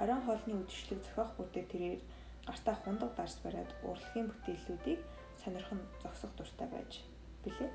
оройн 0.00 0.24
хоолны 0.24 0.54
үдшилэг 0.64 1.04
зохиох 1.04 1.32
бүтэд 1.36 1.68
тэрээр 1.68 2.00
гартаа 2.48 2.74
хундаг 2.82 3.10
дарс 3.14 3.36
бариад 3.44 3.70
урлагийн 3.84 4.32
бүтээллүүдийг 4.32 5.00
сонирхон 5.44 5.80
зогсох 6.02 6.32
дуртай 6.36 6.68
байж 6.72 7.04
билээ. 7.44 7.70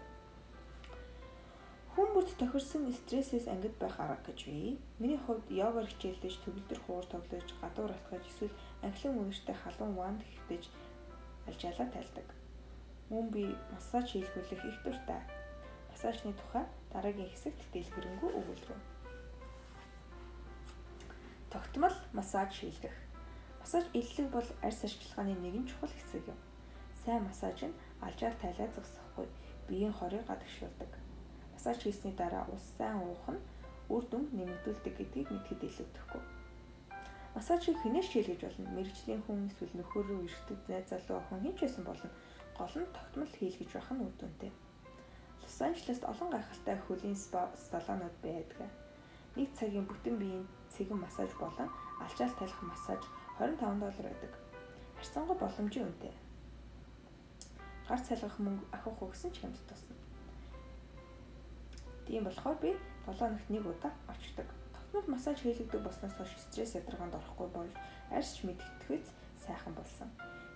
Бүрд 1.96 2.36
тохирсон 2.36 2.92
стрессээс 2.92 3.48
ангид 3.48 3.76
байх 3.80 3.96
арга 4.04 4.20
гэж 4.28 4.40
бий. 4.52 4.76
Миний 5.00 5.16
хувьд 5.16 5.48
йогоор 5.48 5.88
хичээлдэж, 5.88 6.44
төгөлдөр 6.44 6.80
хуур 6.84 7.06
тоглож, 7.08 7.48
гадуур 7.62 7.92
алтгаж, 7.96 8.24
эсвэл 8.28 8.56
анхлын 8.84 9.16
үнэртэй 9.16 9.56
халуун 9.56 9.96
ванд 9.96 10.22
хэвтэж 10.28 10.64
алжаалаа 11.48 11.88
тайлдаг. 11.96 12.28
Мөн 13.08 13.32
би 13.32 13.44
массаж 13.72 14.12
хийлгүүлэх 14.12 14.64
их 14.68 14.78
дуртай. 14.84 15.24
Массажны 15.88 16.36
тухай 16.36 16.66
дараагийн 16.92 17.32
хэсэгт 17.32 17.64
дэлгэрэнгүй 17.72 18.32
өгүүлрүү. 18.44 18.80
Тогтмол 21.48 21.96
массаж 22.12 22.52
хийлгэх. 22.60 22.96
Массаж 23.64 23.88
иллэг 23.96 24.28
бол 24.36 24.50
арьс 24.60 24.84
арчилгааны 24.84 25.36
нэгэн 25.40 25.64
чухал 25.72 25.96
хэсэг 25.96 26.28
юм. 26.28 26.40
Сайн 27.08 27.24
массаж 27.24 27.64
нь 27.64 27.80
алжаал 28.04 28.36
тайлаа 28.36 28.68
зогсохгүй, 28.76 29.28
биеийн 29.68 29.96
хорийг 29.96 30.28
гадагшуулдаг 30.28 31.05
массаж 31.66 31.82
хийсний 31.82 32.14
дараа 32.14 32.46
ус 32.54 32.62
сайн 32.78 33.02
уух 33.02 33.26
нь 33.34 33.42
үр 33.90 34.04
дүнг 34.06 34.30
нэмэгдүүлдэг 34.38 34.94
гэдгийг 35.02 35.30
мэдхэд 35.34 35.66
илүүдэхгүй. 35.66 36.22
Массажийг 37.34 37.78
хинээс 37.82 38.10
хийлгэж 38.14 38.42
болно. 38.46 38.70
Мэргэжлийн 38.78 39.22
хүн 39.26 39.50
эсвэл 39.50 39.74
нөхөр 39.74 40.06
рүү 40.06 40.22
эргэдэг 40.30 40.60
найз 40.70 40.86
залуу 40.94 41.18
охин 41.18 41.42
хэн 41.42 41.58
ч 41.58 41.60
байсан 41.66 41.84
болно. 41.90 42.10
Гол 42.54 42.76
нь 42.78 42.94
тогтмол 42.94 43.34
хийлгэж 43.34 43.70
байх 43.74 43.90
нь 43.98 44.04
үр 44.06 44.14
дүнтэй. 44.14 44.52
Лос 45.42 45.58
Анжелест 45.66 46.04
олон 46.06 46.30
гайхалтай 46.30 46.78
хөлийн 46.86 47.18
салонууд 47.18 48.18
байдаг. 48.22 48.70
Нэг 49.34 49.50
цагийн 49.58 49.90
бүтэн 49.90 50.22
биеийн 50.22 50.46
цэгэн 50.70 51.02
массаж 51.02 51.34
болон 51.42 51.70
алчаал 51.98 52.34
талих 52.38 52.62
массаж 52.62 53.02
25 53.42 53.58
доллар 53.82 54.06
байдаг. 54.06 54.34
Харьцангуй 55.02 55.38
боломжийн 55.42 55.90
үнэтэй. 55.90 56.14
Гар 57.90 58.02
цалгах 58.06 58.38
мөнгө 58.38 58.66
ахиух 58.70 59.02
өгсөн 59.02 59.34
ч 59.34 59.42
хямд 59.42 59.58
тусна. 59.66 60.05
Тийм 62.08 62.24
болохоор 62.24 62.58
би 62.62 62.72
7 63.06 63.18
хоногт 63.20 63.50
нэг 63.50 63.66
удаа 63.66 63.94
очдог. 64.08 64.46
Тогтмол 64.74 65.16
массаж 65.16 65.42
хийлгдэг 65.42 65.82
болсноос 65.82 66.14
хойш 66.18 66.34
стресс 66.38 66.76
ядаргаанд 66.78 67.18
орохгүй 67.18 67.50
болж 67.50 67.74
арьсч 68.14 68.46
мэдгэтгэж 68.46 69.06
сайхан 69.46 69.74
болсон. 69.74 70.10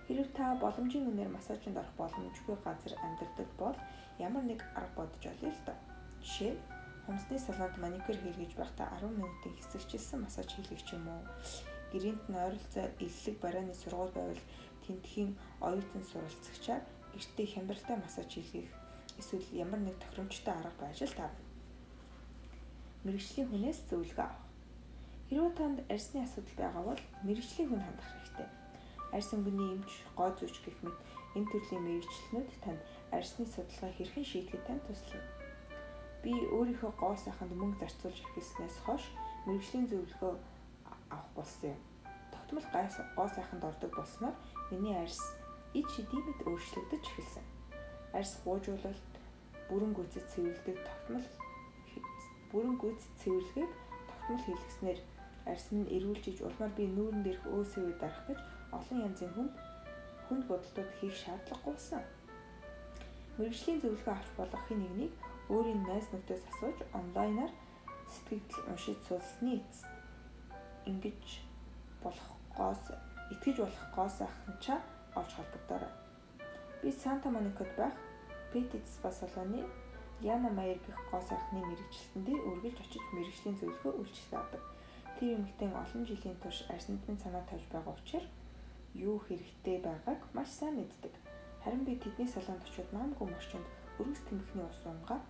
Хэрэг 0.06 0.30
та 0.34 0.54
боломжийн 0.62 1.10
үнээр 1.10 1.30
массажинд 1.30 1.78
орох 1.78 1.94
боломжгүй 1.98 2.56
газар 2.66 2.94
амьдардаг 3.02 3.48
бол 3.58 3.78
ямар 4.18 4.44
нэг 4.46 4.62
арга 4.78 4.94
бодож 5.06 5.24
олё 5.26 5.50
л 5.50 5.60
доо. 5.66 5.78
Жишээ 6.22 6.54
нь 6.54 6.62
хумсны 7.06 7.38
салонд 7.38 7.74
маникюр 7.78 8.18
хийлгэж 8.18 8.52
байхдаа 8.54 8.86
10 8.98 9.10
минутын 9.18 9.54
хэсэгчилсэн 9.58 10.18
массаж 10.22 10.48
хийлгэх 10.54 10.86
юм 10.94 11.06
уу? 11.10 11.22
Гэрээнд 11.92 12.24
нь 12.30 12.40
ойролцоо 12.46 12.86
иллэг 13.02 13.36
барааны 13.42 13.74
сургууль 13.74 14.14
байвал 14.14 14.42
тентхийн 14.86 15.30
оюутан 15.58 16.02
суралцагчаар 16.06 16.82
гэртээ 17.14 17.46
хямралтай 17.54 17.96
массаж 17.98 18.30
хийлгэх 18.30 18.79
эсвэл 19.20 19.46
ямар 19.52 19.80
нэг 19.84 19.96
тохиромжтой 20.00 20.54
арга 20.56 20.80
байж 20.80 20.98
л 21.04 21.14
таарна. 21.14 21.44
Мэргэжлийн 23.04 23.48
хүнээс 23.48 23.80
зөвлөгөө 23.92 24.24
авах. 24.24 24.48
Хэрвээ 25.28 25.52
танд 25.56 25.78
арьсны 25.92 26.18
асуудал 26.24 26.56
байгаа 26.58 26.84
бол 26.88 27.02
мэргэжлийн 27.22 27.68
хүн 27.70 27.84
хандах 27.84 28.08
хэрэгтэй. 28.10 28.48
Арьс 29.14 29.30
өнгөний 29.36 29.70
эмч, 29.76 29.92
гоо 30.18 30.28
зүйч 30.34 30.56
гэх 30.64 30.78
мэт 30.82 30.98
энэ 31.36 31.50
төрлийн 31.52 31.84
мэргэжлэнүүд 31.86 32.50
танд 32.64 32.80
арьсны 33.14 33.44
судалгаа 33.46 33.92
хэрхэн 33.94 34.26
шийдэхэд 34.26 34.66
танд 34.66 34.82
туслана. 34.86 35.30
Би 36.22 36.32
өөрийнхөө 36.34 36.92
гоо 36.98 37.14
сайханд 37.16 37.52
мөнгө 37.54 37.80
зарцуулж 37.80 38.18
эхэлснээс 38.20 38.76
хойш 38.84 39.04
мэргэжлийн 39.46 39.86
зөвлөгөө 39.88 40.34
авах 41.14 41.30
болсон 41.36 41.72
юм. 41.74 41.80
Тогтмол 42.32 42.66
гайс 42.74 42.94
гоо 43.16 43.28
сайханд 43.30 43.64
ордог 43.64 43.92
болсноор 43.96 44.36
миний 44.70 44.96
арьс 44.98 45.22
ид 45.78 45.86
шидиймэд 45.94 46.40
өөрчлөгдөж 46.46 47.04
эхэлсэн. 47.06 47.46
Арьс 48.12 48.32
гуйжуулалт 48.44 49.09
бүрэн 49.70 49.92
гүйцэд 49.94 50.26
цэвэрлдэг 50.34 50.76
тогтмол 50.88 51.26
бүрэн 52.50 52.76
гүйц 52.82 53.00
цэвэрлэгийг 53.22 53.72
тогтмол 54.10 54.42
хийлгэснээр 54.44 55.00
арьс 55.46 55.66
минь 55.70 55.92
эрүүлжиж 55.96 56.38
улмаар 56.42 56.72
би 56.74 56.84
нүүрэн 56.90 57.22
дээрх 57.22 57.44
өөсөө 57.46 57.94
дарах 58.02 58.22
гэж 58.28 58.40
олон 58.78 58.98
янзын 59.06 59.30
хүнд 59.34 59.54
хүнд 60.26 60.44
бодолтууд 60.50 60.90
хийх 60.98 61.14
шаардлагагүй 61.22 61.74
болсон. 61.74 62.02
Мэргэжлийн 63.38 63.80
зөвлөгөө 63.80 64.14
авч 64.14 64.28
болох 64.36 64.62
хин 64.66 64.80
нэгнийг 64.82 65.12
өөрийн 65.54 65.82
найз 65.86 66.06
нөхдөс 66.10 66.42
асууж 66.50 66.78
онлайнаар 66.98 67.52
сэтгэгдэл 68.12 68.68
уншиж 68.70 68.98
суулсны 69.06 69.50
эцэст 69.58 69.90
ингэж 70.90 71.24
болох 72.02 72.30
гоос 72.58 72.82
итгэж 73.34 73.56
болох 73.62 73.86
гоос 73.96 74.16
ахынчаа 74.26 74.78
олж 75.18 75.30
холбогдоорой. 75.34 75.92
Би 76.82 76.90
Санта 76.92 77.28
Моникод 77.30 77.70
байх 77.78 77.94
Spa 78.50 79.12
салууны 79.12 79.62
Яна 80.20 80.50
Маяр 80.50 80.78
гэх 80.82 80.98
гоо 81.10 81.22
сайхны 81.22 81.62
мэрэгчлэлтэн 81.62 82.22
дээр 82.26 82.42
үргэлж 82.50 82.78
очиж 82.82 83.04
мэрэгжлийн 83.14 83.56
зөвлөгөө 83.62 83.92
үйлчлэл 84.02 84.42
авдаг. 84.42 84.62
Тэр 85.16 85.38
эмэгтэй 85.38 85.70
олон 85.70 86.02
жилийн 86.02 86.36
турш 86.42 86.66
арсанд 86.66 86.98
минь 87.06 87.22
санаа 87.22 87.46
тавьж 87.46 87.62
байгаа 87.70 87.94
учраас 87.94 88.26
юу 88.98 89.22
хэрэгтэй 89.22 89.78
байгааг 89.86 90.20
маш 90.34 90.50
сайн 90.50 90.82
мэддэг. 90.82 91.14
Харин 91.62 91.86
би 91.86 91.94
тэдний 91.94 92.26
салонд 92.26 92.66
очиод 92.66 92.90
наамгүй 92.90 93.26
морчинд 93.30 93.66
өргөс 94.02 94.22
тэмхний 94.26 94.66
ус 94.66 94.82
унгаа 94.82 95.20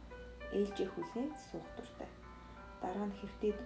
ээлжээ 0.56 0.88
хүлээн 0.88 1.30
суух 1.52 1.68
дуртай. 1.76 2.08
Дараа 2.80 3.04
нь 3.04 3.18
хэвтээд 3.20 3.58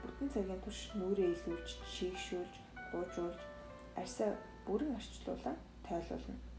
бүтэн 0.00 0.28
цагийн 0.32 0.60
турш 0.64 0.80
нүрээ 0.96 1.28
илүүлж, 1.36 1.68
шийгшүүлж, 1.92 2.54
гуйжуулж, 2.90 3.40
арьсаа 4.00 4.32
бүрэн 4.64 4.96
арчлуулан 4.96 5.60
тойлуулна 5.84 6.51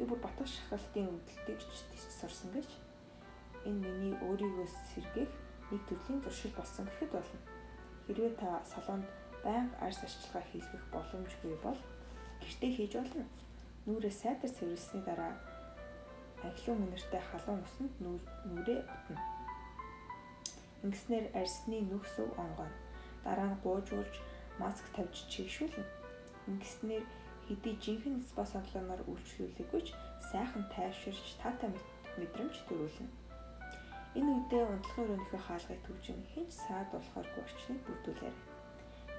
би 0.00 0.06
бүр 0.08 0.20
батг 0.24 0.48
шахалтын 0.48 1.12
өвдөлтийг 1.12 1.60
ч 1.60 1.68
сурсан 2.08 2.48
гэж 2.56 2.68
энэ 3.68 3.84
миний 3.84 4.16
өөрийгөө 4.24 4.68
сэргээх 4.96 5.32
нэг 5.68 5.82
төрлийн 5.84 6.24
зуршил 6.24 6.56
болсон 6.56 6.88
гэхэд 6.88 7.12
болно. 7.12 7.40
Хэрвээ 8.08 8.32
та 8.40 8.64
салонд 8.64 9.04
байнга 9.44 9.76
арьс 9.84 10.00
арчилгаа 10.00 10.44
хийлгэх 10.48 10.84
боломжгүй 10.88 11.54
бол 11.60 11.76
гэртээ 12.40 12.72
хийж 12.72 12.92
болно. 12.96 13.24
Нүрээ 13.84 14.14
сайтар 14.16 14.48
цэвэрлсэний 14.48 15.04
дараа 15.04 15.36
ахилын 16.48 16.80
үнэртэй 16.80 17.20
халуун 17.20 17.60
усанд 17.60 17.92
нүрээ 18.00 18.80
утна. 18.80 19.20
Ингэснээр 20.80 21.28
арьсны 21.36 21.84
нүхсөв 21.84 22.28
онгойно. 22.40 22.80
Дараа 23.24 23.52
нь 23.52 23.60
гуужуулж 23.60 24.14
маск 24.56 24.88
тавьж 24.96 25.28
чигшүүлнэ. 25.28 25.84
Ингэснээр 26.48 27.04
хэдий 27.50 27.74
жинхэнэ 27.82 28.22
спа 28.30 28.46
салоноор 28.46 29.02
үйлчлүүлээгүйч 29.10 29.88
сайхан 30.30 30.64
тайвширч 30.70 31.34
таатай 31.42 31.74
мэдрэмж 32.14 32.54
төрүүлнэ. 32.70 33.10
Энэ 34.14 34.30
үедээ 34.30 34.64
унтлагын 34.70 35.02
өрөөнийхөө 35.02 35.42
хаалгыг 35.42 35.80
төвжин 35.82 36.22
хинч 36.30 36.50
саад 36.54 36.86
болохооргүй 36.94 37.42
орчныг 37.42 37.80
бүрдүүлээрэй. 37.86 38.34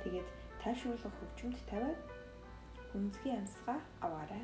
Тэгээд 0.03 0.29
тайвшруулах 0.63 1.15
хөгжимд 1.19 1.59
тавиад 1.67 1.99
хүнзгийн 2.95 3.39
амьсгаа 3.43 3.79
аваарай. 3.99 4.43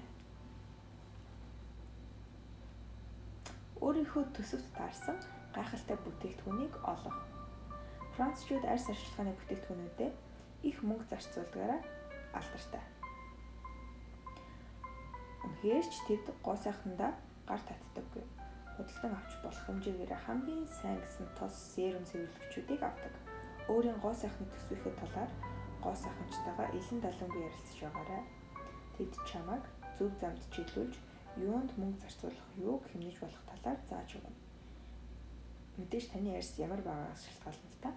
Өөрийнхөө 3.79 4.24
төсөвт 4.36 4.67
таарсан 4.75 5.15
гайхалтай 5.56 5.98
бүтээгдэхүүнийг 6.03 6.75
олох. 6.84 7.17
Францчууд 8.20 8.67
арьс 8.67 8.88
арчилгааны 8.91 9.32
бүтээгдэхүүнүүдэд 9.39 10.15
их 10.67 10.77
мөнгө 10.84 11.08
зарцуулдгаараа 11.08 11.79
алдартай. 12.36 12.97
Үнэхээр 15.48 15.88
ч 15.88 15.96
тэд 16.12 16.25
гоо 16.44 16.60
сайхандаа 16.60 17.16
гар 17.48 17.62
татдаггүй. 17.63 18.25
Худалдан 18.75 19.13
авч 19.16 19.32
болох 19.39 19.63
хэмжээгээр 19.63 20.12
хамгийн 20.27 20.68
сайн 20.68 21.00
гэсэн 21.00 21.27
тос 21.39 21.56
серум 21.72 22.04
цэвэрлэгчүүдийг 22.04 22.82
авдаг. 22.84 23.13
Өөрийн 23.72 23.96
гоо 24.04 24.12
сайхны 24.12 24.44
төсвийнхээ 24.51 24.96
талаар 25.00 25.32
гоо 25.80 25.96
сайханчтайгаа 25.96 26.68
илэн 26.75 27.00
далангүй 27.00 27.42
ярилцж 27.48 27.80
байгаарай. 27.80 28.24
Тэд 29.00 29.12
чамайг 29.24 29.63
зөв 29.96 30.12
замд 30.20 30.44
чиглүүлж 30.51 30.96
юунд 31.39 31.72
мөнгө 31.80 32.01
зарцуулах, 32.04 32.48
юуг 32.60 32.84
хэмнэж 32.92 33.16
болох 33.24 33.44
талаар 33.48 33.80
зааж 33.88 34.10
өгнө. 34.20 34.36
Мэдээж 35.80 36.06
таны 36.12 36.36
арьс 36.36 36.60
ямар 36.60 36.82
байгаагаас 36.84 37.24
шалтгаална 37.24 37.70
л 37.72 37.82
та. 37.82 37.92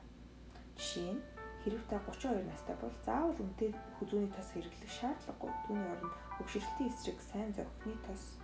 Жишээ 0.79 1.13
нь 1.19 1.23
Хэрв 1.61 1.83
та 1.93 2.01
32 2.09 2.49
настай 2.49 2.77
бол 2.81 2.95
заавал 3.05 3.37
үнэтэй 3.37 3.77
хүзүүний 4.01 4.33
тос 4.33 4.49
хэрэглэх 4.57 4.93
шаардлагагүй. 4.97 5.53
Түүний 5.69 5.89
оронд 5.93 6.15
өгшөрлөлтийн 6.41 6.89
эсрэг 6.89 7.21
сайн 7.21 7.53
зохины 7.53 8.01
тос 8.09 8.41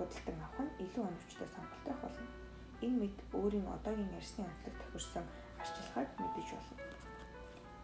худалдан 0.00 0.40
авах 0.40 0.64
нь 0.64 0.76
илүү 0.88 1.04
оновчтой 1.04 1.48
сонголт 1.52 1.84
байх 1.84 2.00
болно. 2.00 2.28
Энэ 2.80 2.96
мэд 2.96 3.16
өөрийн 3.36 3.68
одоогийн 3.68 4.16
арьсны 4.16 4.48
онцлог 4.48 4.72
тохирсон 4.80 5.26
арчилгааг 5.60 6.08
мэдэж 6.16 6.48
болно. 6.56 6.76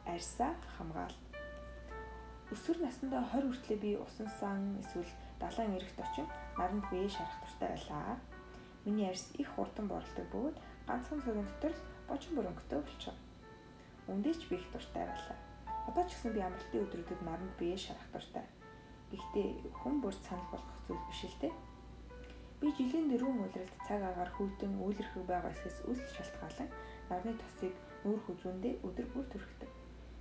Арьсаа 0.08 0.52
хамгаал. 0.76 1.16
Өсвөр 2.48 2.78
насндаа 2.80 3.28
20 3.28 3.52
хүртлээр 3.52 3.80
би 3.84 3.90
усан 4.00 4.28
сан 4.40 4.80
эсвэл 4.80 5.12
далайн 5.36 5.76
эрэгт 5.76 6.00
очин 6.00 6.24
наранд 6.56 6.88
бие 6.88 7.12
шарах 7.12 7.36
туртай 7.44 7.76
байлаа. 7.76 8.16
Миний 8.88 9.08
арьс 9.12 9.28
их 9.36 9.52
хурдан 9.52 9.84
борлдог 9.92 10.26
бөгөөд 10.32 10.56
ганцхан 10.88 11.20
цагийн 11.20 11.44
дотор 11.44 11.76
л 11.76 11.84
бочин 12.08 12.32
бүрөнгөтэй 12.40 12.80
болчихсон 12.80 13.16
Үндэ 14.12 14.36
ч 14.36 14.44
би 14.52 14.60
их 14.60 14.68
дуртай 14.68 15.08
байлаа. 15.08 15.38
Одоо 15.88 16.04
ч 16.04 16.12
гэсэн 16.12 16.32
би 16.36 16.40
амралтын 16.44 16.84
өдрүүдэд 16.84 17.20
наранд 17.24 17.52
бие 17.56 17.76
шарах 17.80 18.08
дуртай. 18.12 18.44
Гэхдээ 19.08 19.48
хүн 19.80 20.04
бүр 20.04 20.12
санал 20.12 20.48
болгох 20.52 20.78
зүйл 20.84 21.00
биш 21.08 21.24
л 21.24 21.40
дээ. 21.40 21.54
Би 22.60 22.68
жилийн 22.76 23.08
дөрвөн 23.08 23.40
улиралд 23.40 23.76
цаг 23.88 24.00
агаар 24.04 24.30
хүйтэн 24.36 24.72
үйлэрхэг 24.84 25.24
байгаа 25.26 25.50
эсэс 25.56 25.82
үл 25.88 25.98
шалтгаалan 26.12 26.70
нарны 27.08 27.32
тосыг 27.40 27.74
нүүр 28.04 28.20
хүзүүндээ 28.28 28.74
өдөр 28.86 29.06
бүр 29.16 29.26
төрхдөг. 29.32 29.70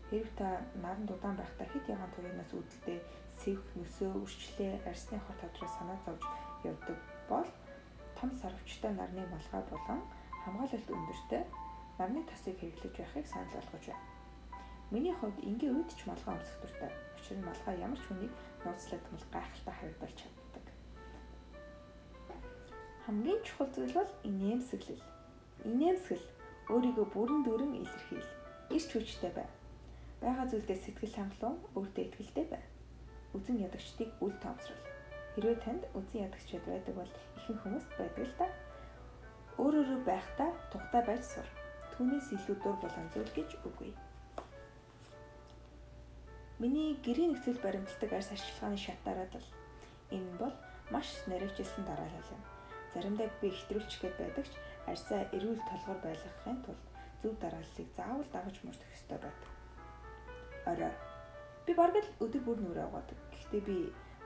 Хэрв 0.10 0.30
та 0.40 0.48
наранд 0.82 1.12
удаан 1.12 1.38
байхдаа 1.38 1.68
хэд 1.70 1.86
ягаан 1.92 2.12
туянаас 2.16 2.52
үүдэлтэй 2.56 3.00
сэвх 3.44 3.68
нөсөө 3.78 4.12
үрчлээ 4.24 4.74
арсны 4.90 5.20
хот 5.22 5.38
тодорой 5.40 5.72
санаа 5.78 6.00
зовж 6.04 6.24
явдаг 6.66 6.98
бол 7.30 7.50
том 8.18 8.30
сарвчтай 8.42 8.92
нарны 8.96 9.24
малгай 9.30 9.64
болон 9.72 10.02
хамгаалалт 10.44 10.90
өндөртэй 10.90 11.44
нарны 12.02 12.26
тосыг 12.26 12.58
хэрэглэж 12.58 12.96
байхыг 12.98 13.28
санал 13.30 13.54
болгож 13.54 13.86
байна. 13.94 14.10
Миний 14.90 15.14
хувьд 15.14 15.38
энгийн 15.46 15.78
үед 15.78 15.94
ч 15.94 16.02
малгай 16.10 16.34
өмсөх 16.34 16.58
дуртай. 16.66 16.90
Учир 17.14 17.38
нь 17.38 17.46
малгай 17.46 17.76
ямар 17.78 18.00
ч 18.02 18.06
хүнийг 18.10 18.34
нууцлагдмал 18.66 19.26
гайхалтай 19.30 19.76
харагдуулж 19.78 20.18
чаддаг. 20.18 20.66
Хамгийн 23.06 23.42
чухал 23.46 23.70
зүйл 23.70 23.94
бол 23.94 24.12
инээмсэглэл. 24.26 25.04
Инээмсгэл 25.70 26.26
өөрийгөө 26.74 27.08
бүрэн 27.14 27.42
дүрэн 27.46 27.74
илэрхийл. 27.86 28.30
Ирч 28.74 28.90
хүчтэй 28.90 29.32
бай. 29.38 29.48
Бага 30.26 30.50
зүйлдээ 30.50 30.78
сэтгэл 30.82 31.14
хангалуун, 31.14 31.58
өөртөө 31.78 32.04
ихтэй 32.18 32.46
бай. 32.50 32.64
Үзэн 33.38 33.62
ядагчдыг 33.62 34.10
үл 34.26 34.34
тоомсрол. 34.42 34.84
Хэрвээ 35.38 35.58
танд 35.62 35.84
үзэн 35.94 36.26
ядагчд 36.26 36.66
байдаг 36.66 36.96
бол 36.98 37.12
ихэнх 37.38 37.62
хүмүүс 37.62 37.86
байдаг 37.94 38.26
л 38.26 38.36
да. 38.42 38.48
Өөрөөрөө 39.62 40.00
байхдаа 40.02 40.50
тухтай 40.74 41.02
байж 41.06 41.24
сур. 41.24 41.61
Түүнээс 41.94 42.28
илүү 42.36 42.58
дур 42.64 42.78
болон 42.82 43.08
зүйл 43.14 43.32
гэж 43.36 43.50
үгүй. 43.68 43.92
Миний 46.62 46.94
гэрийн 47.06 47.34
нөхцөл 47.34 47.58
баримтлагдаг 47.62 48.12
арьс 48.14 48.30
арчилгааны 48.32 48.78
шат 48.78 49.00
дараалал. 49.06 49.50
Энэ 50.14 50.38
бол 50.38 50.56
маш 50.94 51.08
наривчилсан 51.28 51.84
дараалал 51.86 52.30
юм. 52.36 52.42
Заримдаа 52.94 53.30
би 53.42 53.50
хэтрүүлчгээд 53.50 54.16
байдаг 54.20 54.46
ч 54.46 54.54
арьсаа 54.86 55.26
эрүүл 55.36 55.62
толгор 55.70 56.00
байлгахын 56.06 56.60
тулд 56.66 56.84
зөв 57.22 57.34
дарааллыг 57.40 57.90
заавал 57.98 58.30
дагаж 58.34 58.58
мөрдөх 58.62 58.90
ёстой 58.94 59.18
байдаг. 59.24 59.52
Орой. 60.70 60.94
Би 61.66 61.72
бараг 61.74 61.98
л 61.98 62.14
өдөр 62.26 62.42
бүр 62.46 62.58
нүрээ 62.62 62.88
угаадаг. 62.90 63.18
Гэхдээ 63.34 63.62
би 63.66 63.78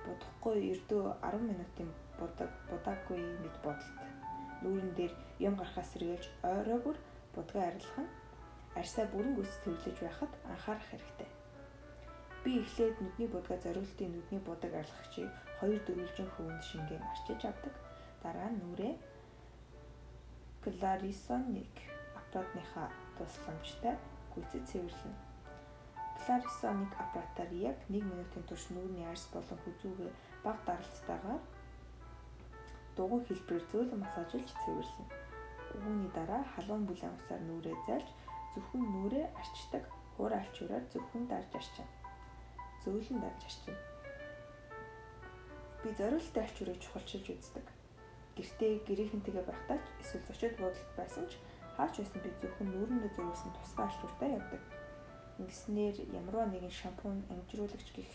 будахгүй 0.05 0.57
ердөө 0.73 1.03
10 1.23 1.49
минутын 1.49 1.89
будаг 2.19 2.51
будаагүй 2.69 3.21
мэд 3.43 3.55
бодолт. 3.63 3.99
Нүүрэн 4.63 4.93
дээр 4.97 5.13
юм 5.39 5.55
гарахаас 5.55 5.91
сэргийлж 5.93 6.25
орой 6.43 6.79
бүр 6.83 6.97
будгаа 7.35 7.63
арилгах 7.69 7.99
нь 8.03 8.13
арьсаа 8.79 9.05
бүрэн 9.11 9.35
гүйс 9.35 9.53
төвлөж 9.63 9.97
байхад 10.01 10.31
анхаарах 10.51 10.87
хэрэгтэй. 10.89 11.29
Би 12.43 12.51
эхлээд 12.63 12.95
нүдний 13.01 13.29
будгаа 13.31 13.57
зориултын 13.63 14.11
нүдний 14.13 14.41
будаг 14.47 14.71
арилгагчийг 14.75 15.31
2 15.61 15.79
дөрвөлжин 15.87 16.29
хөвөнд 16.31 16.63
шингэн 16.69 17.03
арчиж 17.11 17.41
авдаг. 17.47 17.73
Дараа 18.23 18.49
нь 18.51 18.59
нүрээ 18.61 18.93
Clarisonic 20.63 21.75
аппаратныхаа 22.19 22.89
тусламжтай 23.17 23.95
гүйцэд 24.33 24.63
цэвэрлэнэ. 24.69 25.17
Clarisonic 26.21 26.91
аппаратаар 27.03 27.51
яг 27.53 27.77
1 27.89 28.01
минутын 28.11 28.43
турш 28.49 28.65
нүүрний 28.73 29.05
арьс 29.07 29.25
болон 29.33 29.59
хүзүүгээ 29.63 30.11
бага 30.43 30.61
даралттайгаар 30.67 31.41
дугуй 32.97 33.21
хэлбэрээр 33.25 33.65
зөөлөн 33.71 34.01
массажлж 34.03 34.49
цэвэрлэнэ. 34.63 35.24
Үүний 35.75 36.11
дараа 36.15 36.43
халуун 36.55 36.87
бүлээн 36.87 37.17
усаар 37.19 37.41
нүрээ 37.43 37.77
зайлж 37.87 38.09
зөвхөн 38.55 38.83
нүрээ 38.93 39.25
арчдаг 39.35 39.83
хуур 40.15 40.33
алчураар 40.33 40.85
зөвхөн 40.91 41.23
дарж 41.27 41.51
арчна 41.59 41.85
зөөлөн 42.85 43.19
давж 43.21 43.41
арчина. 43.49 43.81
Би 45.81 45.89
зориулттай 45.97 46.43
алчуурыг 46.45 46.77
чухалчилж 46.81 47.27
үздэг. 47.33 47.65
Гэртээ 48.37 48.71
гэрийнхэнтэйгээ 48.85 49.45
байхдаа 49.49 49.79
ч 49.81 49.87
эсвэл 50.05 50.27
зочид 50.29 50.53
буудалд 50.61 50.91
байсан 50.93 51.25
ч 51.25 51.41
хаач 51.77 51.93
байсан 51.97 52.19
би 52.21 52.29
зөвхөн 52.41 52.69
нүүрэндээ 52.69 53.11
зориулсан 53.17 53.51
тусгай 53.57 53.85
алчууртай 53.89 54.29
явдаг. 54.37 54.61
Ингэснээр 55.41 55.97
ямарваа 56.13 56.45
нэгэн 56.53 56.73
шампунь, 56.73 57.25
амжируулагч 57.33 57.89
гих 57.97 58.13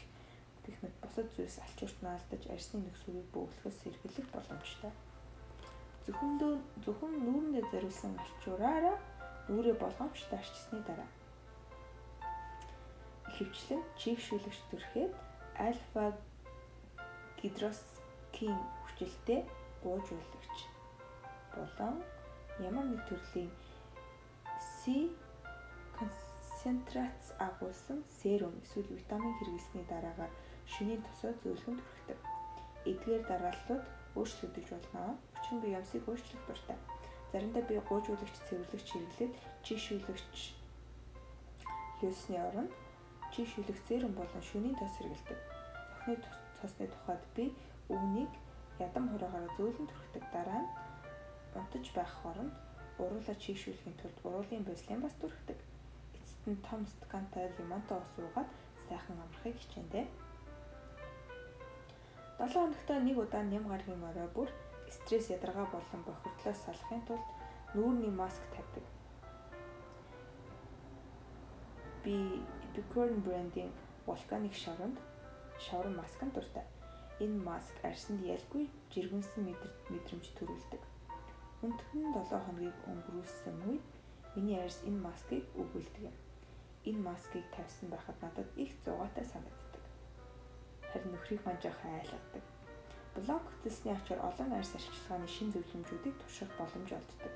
гэх 0.65 0.79
мэт 0.83 0.95
бусад 1.03 1.29
зүйлс 1.35 1.59
алчуурт 1.67 1.99
наалдаж 1.99 2.43
арьсны 2.47 2.79
нөхцөлийг 2.81 3.29
бөглөхөөс 3.35 3.77
сэргийлэх 3.83 4.29
боломжтой. 4.31 4.93
Зөвхөндөө 6.05 6.53
зөвхөн 6.85 7.13
нүүрэндээ 7.25 7.65
зориулсан 7.73 8.13
алчуураараа 8.25 8.97
нүрээ 9.49 9.77
болгоомжтой 9.81 10.39
арчсны 10.39 10.81
дараа 10.89 11.11
хөвчлэн 13.35 13.83
чийгшүүлэгч 14.01 14.61
төрхөд 14.71 15.13
альфа 15.69 16.05
гидроскин 17.41 18.57
хүчилтэй 18.85 19.41
гуужуулагч 19.83 20.59
болон 21.55 21.97
ямар 22.69 22.85
нэг 22.89 23.03
төрлийн 23.09 23.51
С 24.61 24.85
концентрац 25.97 27.33
агуулсан 27.39 28.05
серум 28.21 28.55
эсвэл 28.65 28.93
витамин 28.97 29.33
хэрэглэсний 29.39 29.85
дараагаар 29.89 30.33
шөнийн 30.73 31.03
тосоо 31.03 31.33
зөөлхөн 31.43 31.77
төрхдөг. 31.81 32.21
Эдгээр 32.91 33.23
дарааллууд 33.31 33.85
өөрчлөгдөж 34.19 34.67
болно. 34.73 35.17
Учир 35.51 35.59
нь 35.59 35.67
би 35.67 35.75
ямсыг 35.75 36.07
өөрчлөх 36.07 36.47
дуртай. 36.47 36.79
Заримдаа 37.33 37.63
би 37.67 37.75
гуужуулагч, 37.83 38.37
цэвэрлэгч 38.47 38.89
хэрэглээд 38.95 39.35
чийгшүүлэгч 39.67 40.39
лёсны 42.03 42.39
оронд 42.39 42.71
чи 43.35 43.43
шүлэг 43.51 43.79
зээрэн 43.83 44.15
болон 44.15 44.43
шөнийн 44.47 44.79
тос 44.79 44.95
хэрэгэлдэг. 44.95 45.39
Цохны 45.91 46.15
цосны 46.55 46.87
тухайд 46.87 47.25
би 47.35 47.45
өвнийг 47.91 48.31
ядам 48.79 49.11
хураагаар 49.11 49.51
зөөлөн 49.59 49.91
түрхдэг 49.91 50.25
дараа 50.31 50.63
нь 50.63 50.71
унтаж 51.59 51.85
байх 51.99 52.13
хооронд 52.23 52.55
уруулаа 53.03 53.35
чийшүүлэхийн 53.43 53.99
тулд 53.99 54.19
уруулын 54.23 54.63
бэслэн 54.63 55.03
бас 55.03 55.15
түрхдэг. 55.19 55.59
Эцэст 56.15 56.47
нь 56.47 56.63
том 56.63 56.87
стакантай 56.87 57.51
лимонтой 57.59 57.99
ус 57.99 58.15
уугаад 58.23 58.51
сайхан 58.87 59.19
амрахыг 59.19 59.59
хичээндээ. 59.59 60.07
7 62.39 62.55
хоногт 62.55 62.91
нэг 63.03 63.19
удаа 63.19 63.43
нэм 63.43 63.67
гаргийн 63.67 64.07
орой 64.07 64.31
бүр 64.31 64.51
стресс 64.91 65.31
ядаргаа 65.31 65.67
болон 65.75 66.03
бохирдлоос 66.07 66.61
салахын 66.65 67.03
тулд 67.07 67.27
нүүрний 67.75 68.11
маск 68.11 68.43
тавьдаг. 68.55 68.85
Би 72.05 72.17
Epicorn 72.67 73.21
брендийн 73.27 73.73
вулканик 74.07 74.55
шавранд 74.55 74.99
шаврын 75.59 75.97
масканд 75.97 76.35
дуртай. 76.35 76.65
Энэ 77.21 77.43
маск 77.45 77.77
арьсанд 77.85 78.23
ялгүй 78.25 78.65
жиргэнсэн 78.93 79.45
мэдрэмж 79.93 80.27
төрүүлдэг. 80.39 80.83
Өнтгөн 81.67 82.07
7 82.17 82.41
хоногийг 82.47 82.79
өнгөрүүлсэн 82.89 83.57
үед 83.69 83.85
миний 84.35 84.59
арьс 84.63 84.81
энэ 84.89 85.05
маскыг 85.07 85.45
өгүүлдэг 85.61 86.03
юм. 86.09 86.17
Энэ 86.89 87.05
маскыг 87.09 87.45
тавьсан 87.53 87.91
байхад 87.93 88.17
надад 88.23 88.49
их 88.57 88.73
зугаатай 88.85 89.25
санагддаг. 89.25 89.85
Харин 90.89 91.13
нөхрийг 91.13 91.45
манжаахан 91.45 92.01
айлгадаг. 92.01 92.45
Блог 93.15 93.43
хөтлсний 93.43 93.95
ачаар 93.95 94.21
олон 94.23 94.53
арьс 94.55 94.75
арчилгааны 94.79 95.27
шин 95.27 95.51
зөвлөмжүүдийг 95.51 96.15
турших 96.19 96.51
боломж 96.59 96.91
олддог. 96.95 97.33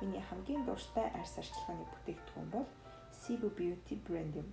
Миний 0.00 0.24
хамгийн 0.24 0.64
дуртай 0.64 1.12
арьс 1.12 1.36
арчилгааны 1.36 1.84
бүтээгдэхүүн 1.92 2.48
бол 2.54 2.68
Sibu 3.20 3.48
Beauty 3.52 4.00
брэнд 4.06 4.34
юм. 4.40 4.48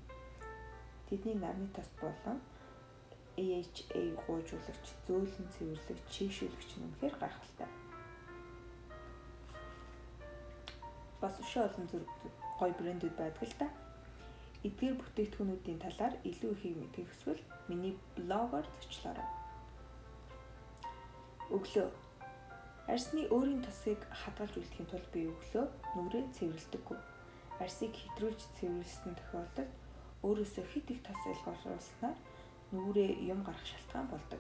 Тэдний 1.08 1.40
нарны 1.40 1.68
тос 1.72 1.88
болон 2.02 2.44
AHA 3.38 4.02
гуйжуулагч, 4.28 4.86
зөөлөн 5.08 5.48
цэвэрлэгч, 5.56 6.04
чийшүүлэгч 6.12 6.72
нь 6.76 6.86
үнэхээр 6.90 7.16
гайхалтай. 7.22 7.70
Бас 11.22 11.36
өшөө 11.40 11.64
олон 11.70 11.88
зүрх 11.88 12.12
гой 12.60 12.72
брэндүүд 12.76 13.16
байдаг 13.16 13.46
л 13.46 13.56
да. 13.62 13.68
Эдгээр 14.68 15.00
бүтээгдэхүүнүүдийн 15.00 15.80
талаар 15.86 16.14
илүү 16.28 16.52
ихийг 16.58 16.76
мэдэх 16.82 17.08
хүсвэл 17.08 17.44
миний 17.70 17.94
блогоор 18.18 18.66
зочлоорой. 18.82 19.37
Өглөө 21.48 21.88
Арсны 22.88 23.28
өөрийн 23.28 23.64
тосыг 23.64 24.00
хадгалж 24.12 24.56
үлдэхийн 24.60 24.88
тулд 24.88 25.08
би 25.12 25.28
өглөө 25.28 25.66
нүрээ 25.96 26.24
цэвэрлэдэггүй. 26.36 27.00
Арсыг 27.60 27.92
хэтрүүлж 27.92 28.42
цэвэрлсэн 28.60 29.16
тохиолдолд 29.20 29.72
өөрөөсөө 30.24 30.66
хит 30.72 30.88
их 30.92 31.04
тос 31.04 31.20
илгуулснаар 31.28 32.16
нүрээ 32.72 33.28
юм 33.32 33.44
гарах 33.44 33.64
шалтгаан 33.68 34.08
болдог. 34.08 34.40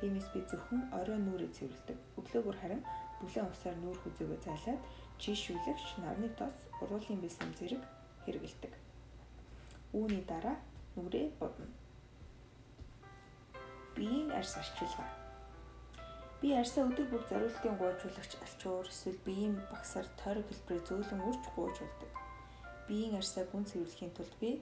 Тиймээс 0.00 0.28
би 0.32 0.40
зөвхөн 0.48 0.88
орой 0.92 1.20
нүрээ 1.20 1.52
цэвэрлэдэг. 1.56 1.98
Өглөөгөр 2.20 2.56
харин 2.60 2.82
бүлээн 3.20 3.48
усаар 3.52 3.76
нүүр 3.80 3.98
хүзээгөө 4.00 4.40
зайлаад 4.44 4.80
чийшүүлэгч 5.20 6.00
нарны 6.04 6.28
тос 6.36 6.56
уруулын 6.84 7.20
бэлсэн 7.20 7.52
зэрэг 7.56 7.82
хэрэгэлдэг. 8.24 8.72
Үүний 9.96 10.24
дараа 10.28 10.56
нүрээ 10.96 11.32
будна. 11.40 11.68
Биеийн 13.96 14.32
арьс 14.36 14.56
арчилгаа. 14.60 15.15
Би 16.40 16.52
арьсаа 16.52 16.84
өдөр 16.84 17.06
бүр 17.08 17.24
зориултын 17.30 17.76
гуйжуулагч 17.80 18.32
алчуур 18.44 18.86
эсвэл 18.92 19.20
биеийн 19.24 19.56
багсаар 19.72 20.08
тойрог 20.20 20.44
хэлбэрээр 20.48 20.84
зөөлөн 20.84 21.26
үрж 21.28 21.44
гуйжуулдаг. 21.56 22.12
Биеийн 22.88 23.16
арьсаа 23.16 23.44
гүн 23.48 23.64
цэвэрлэхийн 23.64 24.12
тулд 24.14 24.36
би 24.40 24.60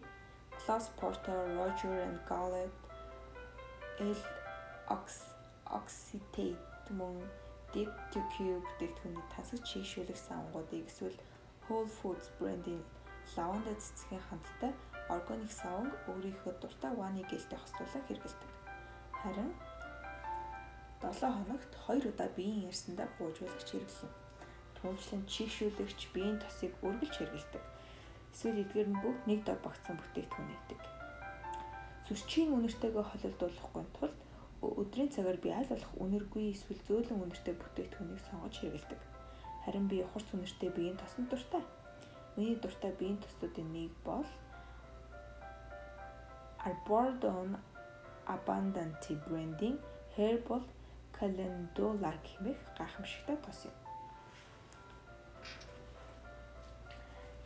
Klaus 0.62 0.86
Porter, 0.98 1.38
Roger 1.58 1.94
and 2.06 2.18
Gallet, 2.30 2.70
L 3.98 4.14
Oxytate 5.66 6.54
мөн 6.94 7.18
Deep 7.74 7.90
to 8.14 8.22
Cube 8.32 8.62
бүтээгдэхүүний 8.62 9.26
тансаг 9.34 9.60
чийгшүүлэх 9.66 10.14
савангуудыг 10.14 10.86
эсвэл 10.86 11.18
Whole 11.66 11.90
Foods 11.90 12.30
брендийн 12.38 12.86
лаванда 13.34 13.74
цэцгийн 13.82 14.22
хамттай 14.30 14.72
органик 15.10 15.50
саванг 15.50 15.90
өөрийнхөө 16.06 16.54
дуртай 16.62 16.92
ваны 16.94 17.26
гээлтэй 17.26 17.58
хослуулан 17.58 18.04
хэрэгэлдэг. 18.06 18.50
Харин 19.20 19.50
7 21.12 21.28
хоногт 21.36 21.70
2 21.86 22.08
удаа 22.08 22.28
биеийн 22.36 22.68
ярьсандаа 22.70 23.08
буужуулагч 23.18 23.68
хэрэглэн. 23.68 24.12
Түүнчлэн 24.80 25.22
чийгшүүлэгч 25.28 26.00
биеийн 26.16 26.38
тосыг 26.40 26.72
үргэлж 26.80 27.14
хэрэгэлдэг. 27.20 27.64
Эсвэл 28.32 28.62
эдгээр 28.64 28.88
нь 28.88 29.00
бүх 29.04 29.18
нэг 29.28 29.44
дор 29.44 29.60
багцсан 29.60 30.00
бүтээгдэхүүн 30.00 30.48
нэгдэг. 30.48 30.80
Сүрчийн 32.08 32.50
үнэртэйгээ 32.56 33.04
холилдуулахгүй 33.08 33.84
тулд 33.96 34.16
өдрийн 34.64 35.12
цагаар 35.12 35.38
би 35.40 35.52
аль 35.52 35.68
болох 35.68 35.92
үнэргүй 36.00 36.56
эсвэл 36.56 36.80
зөөлөн 36.88 37.22
үнэртэй 37.24 37.54
бүтээгдэхүүнийг 37.56 38.20
сонгож 38.24 38.54
хэрэгэлдэг. 38.60 39.00
Харин 39.64 39.86
би 39.88 40.00
хурц 40.04 40.28
үнэртэй 40.32 40.70
биеийн 40.72 40.96
тосон 40.96 41.24
дуртай. 41.28 41.62
Миний 42.36 42.56
дуртай 42.56 42.92
биеийн 42.96 43.20
төсүүдийн 43.20 43.70
нэг 43.72 43.92
бол 44.04 44.28
Arbordon 46.64 47.60
Abundant 48.24 49.04
брендing 49.28 49.76
Herbal 50.16 50.64
Calendula 51.16 52.12
гэмэх 52.26 52.58
гайхамшигтай 52.78 53.36
тос 53.42 53.64
юм. 53.68 53.76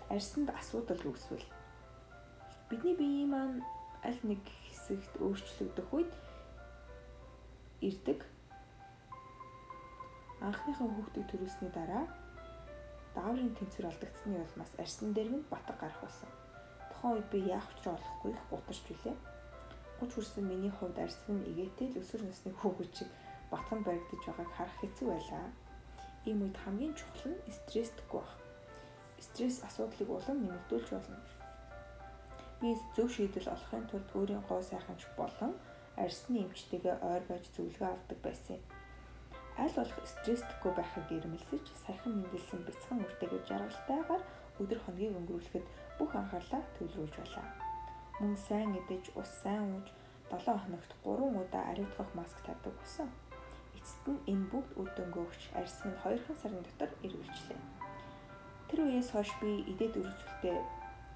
Арьсанд 0.08 0.48
асуудал 0.50 1.02
үүсвэл 1.04 1.44
бидний 2.68 2.96
биеийн 2.96 3.30
маань 3.32 3.60
аль 4.04 4.20
нэг 4.24 4.40
хэсэгт 4.68 5.20
өөрчлөгдөх 5.20 5.88
үед 5.92 6.12
ирдэг 7.84 8.24
анхныхаа 10.40 10.88
хүүхдийг 10.88 11.26
төрүүлсний 11.28 11.72
дараа 11.74 12.04
дааврын 13.14 13.52
тэнцвэр 13.58 13.90
алдагдсны 13.90 14.38
улмаас 14.38 14.72
арьсан 14.78 15.12
дээр 15.12 15.28
минь 15.32 15.46
батг 15.50 15.76
гарах 15.80 16.00
болсон. 16.00 16.30
Тухайн 16.90 17.14
үед 17.18 17.28
би 17.32 17.38
яах 17.44 17.66
учраа 17.72 17.98
олохгүй 17.98 18.32
их 18.32 18.42
гутарч 18.50 18.80
билээ. 18.88 19.16
30 20.00 20.14
хүрсэн 20.14 20.44
миний 20.46 20.70
хувьд 20.70 20.98
арьсан 20.98 21.42
нь 21.42 21.48
игээтэй 21.50 21.88
л 21.90 22.00
өсвөр 22.00 22.22
насны 22.24 22.52
хүүхэд 22.54 22.92
шиг 22.94 23.10
батганд 23.50 23.84
баригдаж 23.86 24.22
байгааг 24.26 24.50
харах 24.56 24.76
хэцүү 24.80 25.06
байлаа. 25.10 25.46
Ийм 26.28 26.38
үед 26.44 26.56
хамгийн 26.64 26.94
чухал 26.94 27.32
нь 27.32 27.42
стресстгүй 27.58 28.20
байх. 28.20 28.34
Стресс 29.26 29.58
асуудлыг 29.68 30.08
улам 30.10 30.38
нэмэгдүүлж 30.42 30.88
болно. 30.92 31.18
Би 32.60 32.68
зөв 32.94 33.08
шийдэл 33.14 33.52
олохын 33.54 33.84
тулд 33.90 34.08
өөрийн 34.18 34.42
гоо 34.48 34.60
сайханч 34.62 35.02
болон 35.18 35.52
арьсны 35.96 36.38
эмчтэйгээ 36.44 36.96
ойр 37.10 37.22
байж 37.30 37.44
зөвлөгөө 37.54 37.90
авдаг 37.92 38.18
байсан 38.22 38.56
юм 38.58 38.64
аль 39.58 39.74
болох 39.74 40.06
стресстгүй 40.06 40.72
байхыг 40.74 41.10
ирмэлсэж 41.10 41.64
саяхан 41.82 42.14
мэндэлсэн 42.14 42.60
бяцхан 42.62 43.02
үртэйгээр 43.02 43.44
жаргалтайгаар 43.50 44.22
өдөр 44.62 44.78
хоногийг 44.82 45.18
өнгөрүүлэхэд 45.18 45.66
бүх 45.98 46.12
анхаарлаа 46.14 46.62
төвлөрүүлж 46.78 47.14
байлаа. 47.18 47.46
Мөн 48.22 48.34
сайн 48.38 48.70
идэж, 48.78 49.04
ус 49.18 49.30
сайн 49.42 49.66
ууж, 49.74 49.88
7 50.30 50.62
хоногт 50.62 50.90
3 51.02 51.42
удаа 51.42 51.62
ариутгах 51.74 52.10
маск 52.14 52.38
тавьдаг 52.46 52.74
болсон. 52.78 53.10
Эцэст 53.88 54.04
нь 54.04 54.20
энэ 54.28 54.46
бүгд 54.52 54.72
үр 54.76 54.90
дүнгээ 54.92 55.24
өгч 55.24 55.42
арьсан 55.56 55.96
нь 55.96 56.00
2 56.04 56.36
сарын 56.36 56.60
дотор 56.60 56.92
эргэлжлээ. 57.00 57.60
Тэр 58.68 58.80
үеэс 58.84 59.08
хойш 59.16 59.32
би 59.40 59.64
идээд 59.72 59.96
үргэлжлэлтэй 59.96 60.56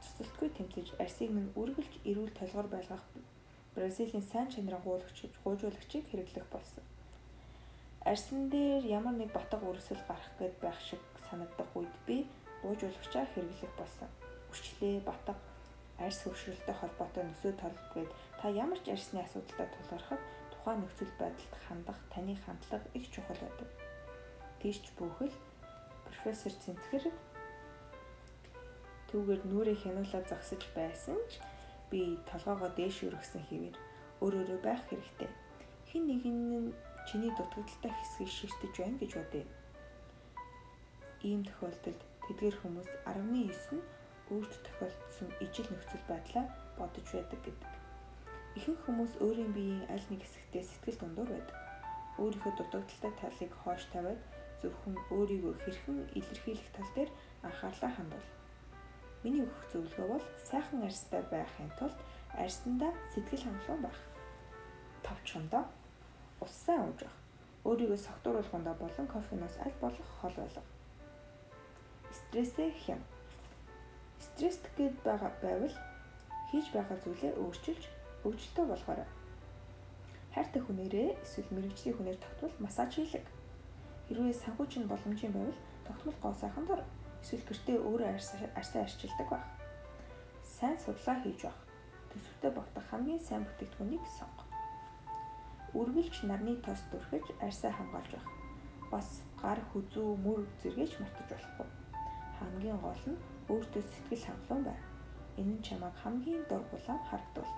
цуцалтгүй 0.01 0.49
тэмцэж 0.57 0.87
арьсыг 0.97 1.29
минь 1.37 1.53
үргэлж 1.53 2.01
эрүүл 2.09 2.33
толгор 2.33 2.73
байлгах 2.73 3.05
Бразилийн 3.77 4.25
сайн 4.25 4.49
чанарын 4.49 4.81
гуулагч 4.89 5.19
гуйжуулагчийг 5.45 6.09
хэрэглэх 6.09 6.49
болсон. 6.49 6.85
Арьсан 8.09 8.49
дээр 8.49 8.89
ямар 8.89 9.21
нэг 9.21 9.37
батга 9.37 9.61
үрсэл 9.69 10.01
гарах 10.09 10.33
гээд 10.41 10.57
байх 10.65 10.81
шиг 10.81 11.03
санагдах 11.29 11.69
үед 11.77 11.93
би 12.09 12.25
гуйжуулагчаа 12.65 13.29
хэрэглэх 13.37 13.73
болсон. 13.77 14.09
Үрчлээ, 14.49 15.05
батга, 15.05 15.37
арьс 16.01 16.25
хөвшрөлтэй 16.25 16.77
холбоотой 16.81 17.25
нөхцөл 17.29 17.61
толгойд 17.61 18.11
та 18.41 18.49
ямар 18.49 18.81
ч 18.81 18.97
арьсны 18.97 19.21
асуудалтай 19.21 19.69
тулгархад 19.77 20.23
тухайн 20.63 20.79
нөхцөл 20.79 21.11
байдалд 21.19 21.55
хандах 21.67 21.99
таны 22.15 22.39
хандлага 22.47 22.87
их 22.95 23.11
чухал 23.11 23.35
байдаг. 23.35 23.67
Тийш 24.63 24.79
бүхэл 24.95 25.35
профессор 26.07 26.55
Цэнцгэр 26.55 27.11
түүгээр 29.11 29.43
нүрээ 29.43 29.77
хянуулаад 29.83 30.31
зогсож 30.31 30.63
байсан 30.79 31.19
ч 31.27 31.43
би 31.91 32.15
толгоогоо 32.31 32.71
дээш 32.79 33.11
өргөсөн 33.11 33.43
хэвээр 33.51 33.77
өөр 34.23 34.35
өөрө 34.39 34.59
байх 34.63 34.87
хэрэгтэй. 34.87 35.31
Хин 35.91 36.07
нэг 36.07 36.23
нь 36.31 36.71
чиний 37.11 37.35
дутагдaltaй 37.35 37.91
хэсгийг 37.99 38.31
ширтэж 38.31 38.75
байна 38.79 39.03
гэж 39.03 39.13
бодъё. 39.19 39.47
Ийм 41.27 41.43
тохиолдолд 41.43 42.01
тэдгээр 42.31 42.57
хүмүүс 42.63 42.91
19 43.11 43.51
нь 43.75 43.83
өөрт 44.31 44.55
тохиолдсон 44.63 45.29
ижил 45.43 45.67
нөхцөл 45.75 46.05
байдлаа 46.07 46.47
бодож 46.79 47.07
байдаг 47.11 47.41
гэдэг. 47.43 47.72
Ихэнх 48.53 48.81
хүмүүс 48.85 49.13
өөрийн 49.25 49.53
биеийн 49.57 49.89
аль 49.89 50.07
нэг 50.13 50.21
хэсэгтээ 50.29 50.63
сэтгэл 50.69 50.99
дундуур 51.01 51.31
байдаг. 51.33 51.57
Өөрийнхөө 52.21 52.53
дутагдaltaй 52.57 53.13
талыг 53.17 53.53
хоош 53.65 53.83
тавиад 53.89 54.21
зөвхөн 54.61 54.97
өөрийгөө 55.17 55.55
хэрхэн 55.65 55.99
илэрхийлэх 56.19 56.69
тал 56.77 56.91
дээр 56.93 57.11
анхаарлаа 57.49 57.93
хандуул. 57.97 58.29
Миний 59.25 59.43
өгөх 59.49 59.65
зөвлөгөө 59.73 60.09
бол 60.13 60.27
сайхан 60.45 60.85
арьстай 60.85 61.23
байхын 61.33 61.71
тулд 61.81 61.99
арьсандаа 62.37 62.93
сэтгэл 63.15 63.45
хангалуун 63.49 63.83
байх. 63.89 64.01
Товчхондоо 65.07 65.65
ус 66.45 66.53
сайн 66.53 66.85
ууж 66.93 67.01
байх. 67.09 67.17
Өөрийгөө 67.65 67.99
согтууруулахундаа 68.05 68.75
болон 68.77 69.07
кофеноос 69.09 69.57
аль 69.65 69.79
болох 69.81 70.09
хол 70.21 70.35
байлга. 70.37 70.63
Стрессээ 72.13 72.71
хям. 72.85 73.01
Стресст 74.21 74.65
гээд 74.77 74.97
байгаа 75.07 75.33
байвал 75.41 75.77
хийж 76.51 76.67
байгаа 76.77 76.99
зүйлээ 77.01 77.33
өөрчилж 77.41 78.02
өвчлөлтөө 78.27 78.67
болгоорой. 78.69 79.09
Хайртай 80.35 80.63
хүнээрээ 80.65 81.09
эсвэл 81.25 81.51
мэрэгжлийн 81.55 81.97
хүнээр 81.97 82.19
тогтвол 82.21 82.55
массаж 82.65 82.91
хийлэг. 82.95 83.27
Хэрвээ 84.09 84.35
санхүүжин 84.43 84.89
боломжийн 84.89 85.33
байвал 85.35 85.59
тогтмол 85.87 86.19
гоо 86.23 86.35
сайхан 86.35 86.65
дор 86.67 86.81
эсвэл 87.23 87.45
гэртээ 87.49 87.79
өөрөө 87.79 88.09
арьсаа 88.59 88.83
арчилдаг 88.83 89.29
байх. 89.31 89.47
Сайн 90.43 90.79
судлаа 90.81 91.17
хийж 91.21 91.41
байх. 91.45 91.59
Төсөвтэй 92.11 92.51
багтах 92.55 92.87
хамгийн 92.91 93.21
сайн 93.21 93.45
бүтээгдэхүүнийг 93.45 94.05
сонго 94.19 94.53
үргэлж 95.73 96.29
нарны 96.29 96.61
тос 96.61 96.85
дүрхэж 96.93 97.33
арьсаа 97.41 97.73
хамгаалж 97.73 98.13
байх. 98.13 98.29
Бас 98.93 99.09
гар 99.41 99.61
хүзүү 99.73 100.09
мөр 100.25 100.45
зэрэгч 100.61 101.01
мартаж 101.01 101.29
болохгүй. 101.33 101.69
Хамгийн 102.37 102.79
гол 102.85 103.03
нь 103.09 103.23
өөртөө 103.49 103.83
сэтгэл 103.83 104.25
хангалуун 104.29 104.65
бай. 104.69 104.79
Энэ 105.41 105.53
нь 105.57 105.65
чамайг 105.65 105.97
хамгийн 106.05 106.45
дур 106.45 106.61
булаан 106.69 107.01
харагдуул. 107.09 107.53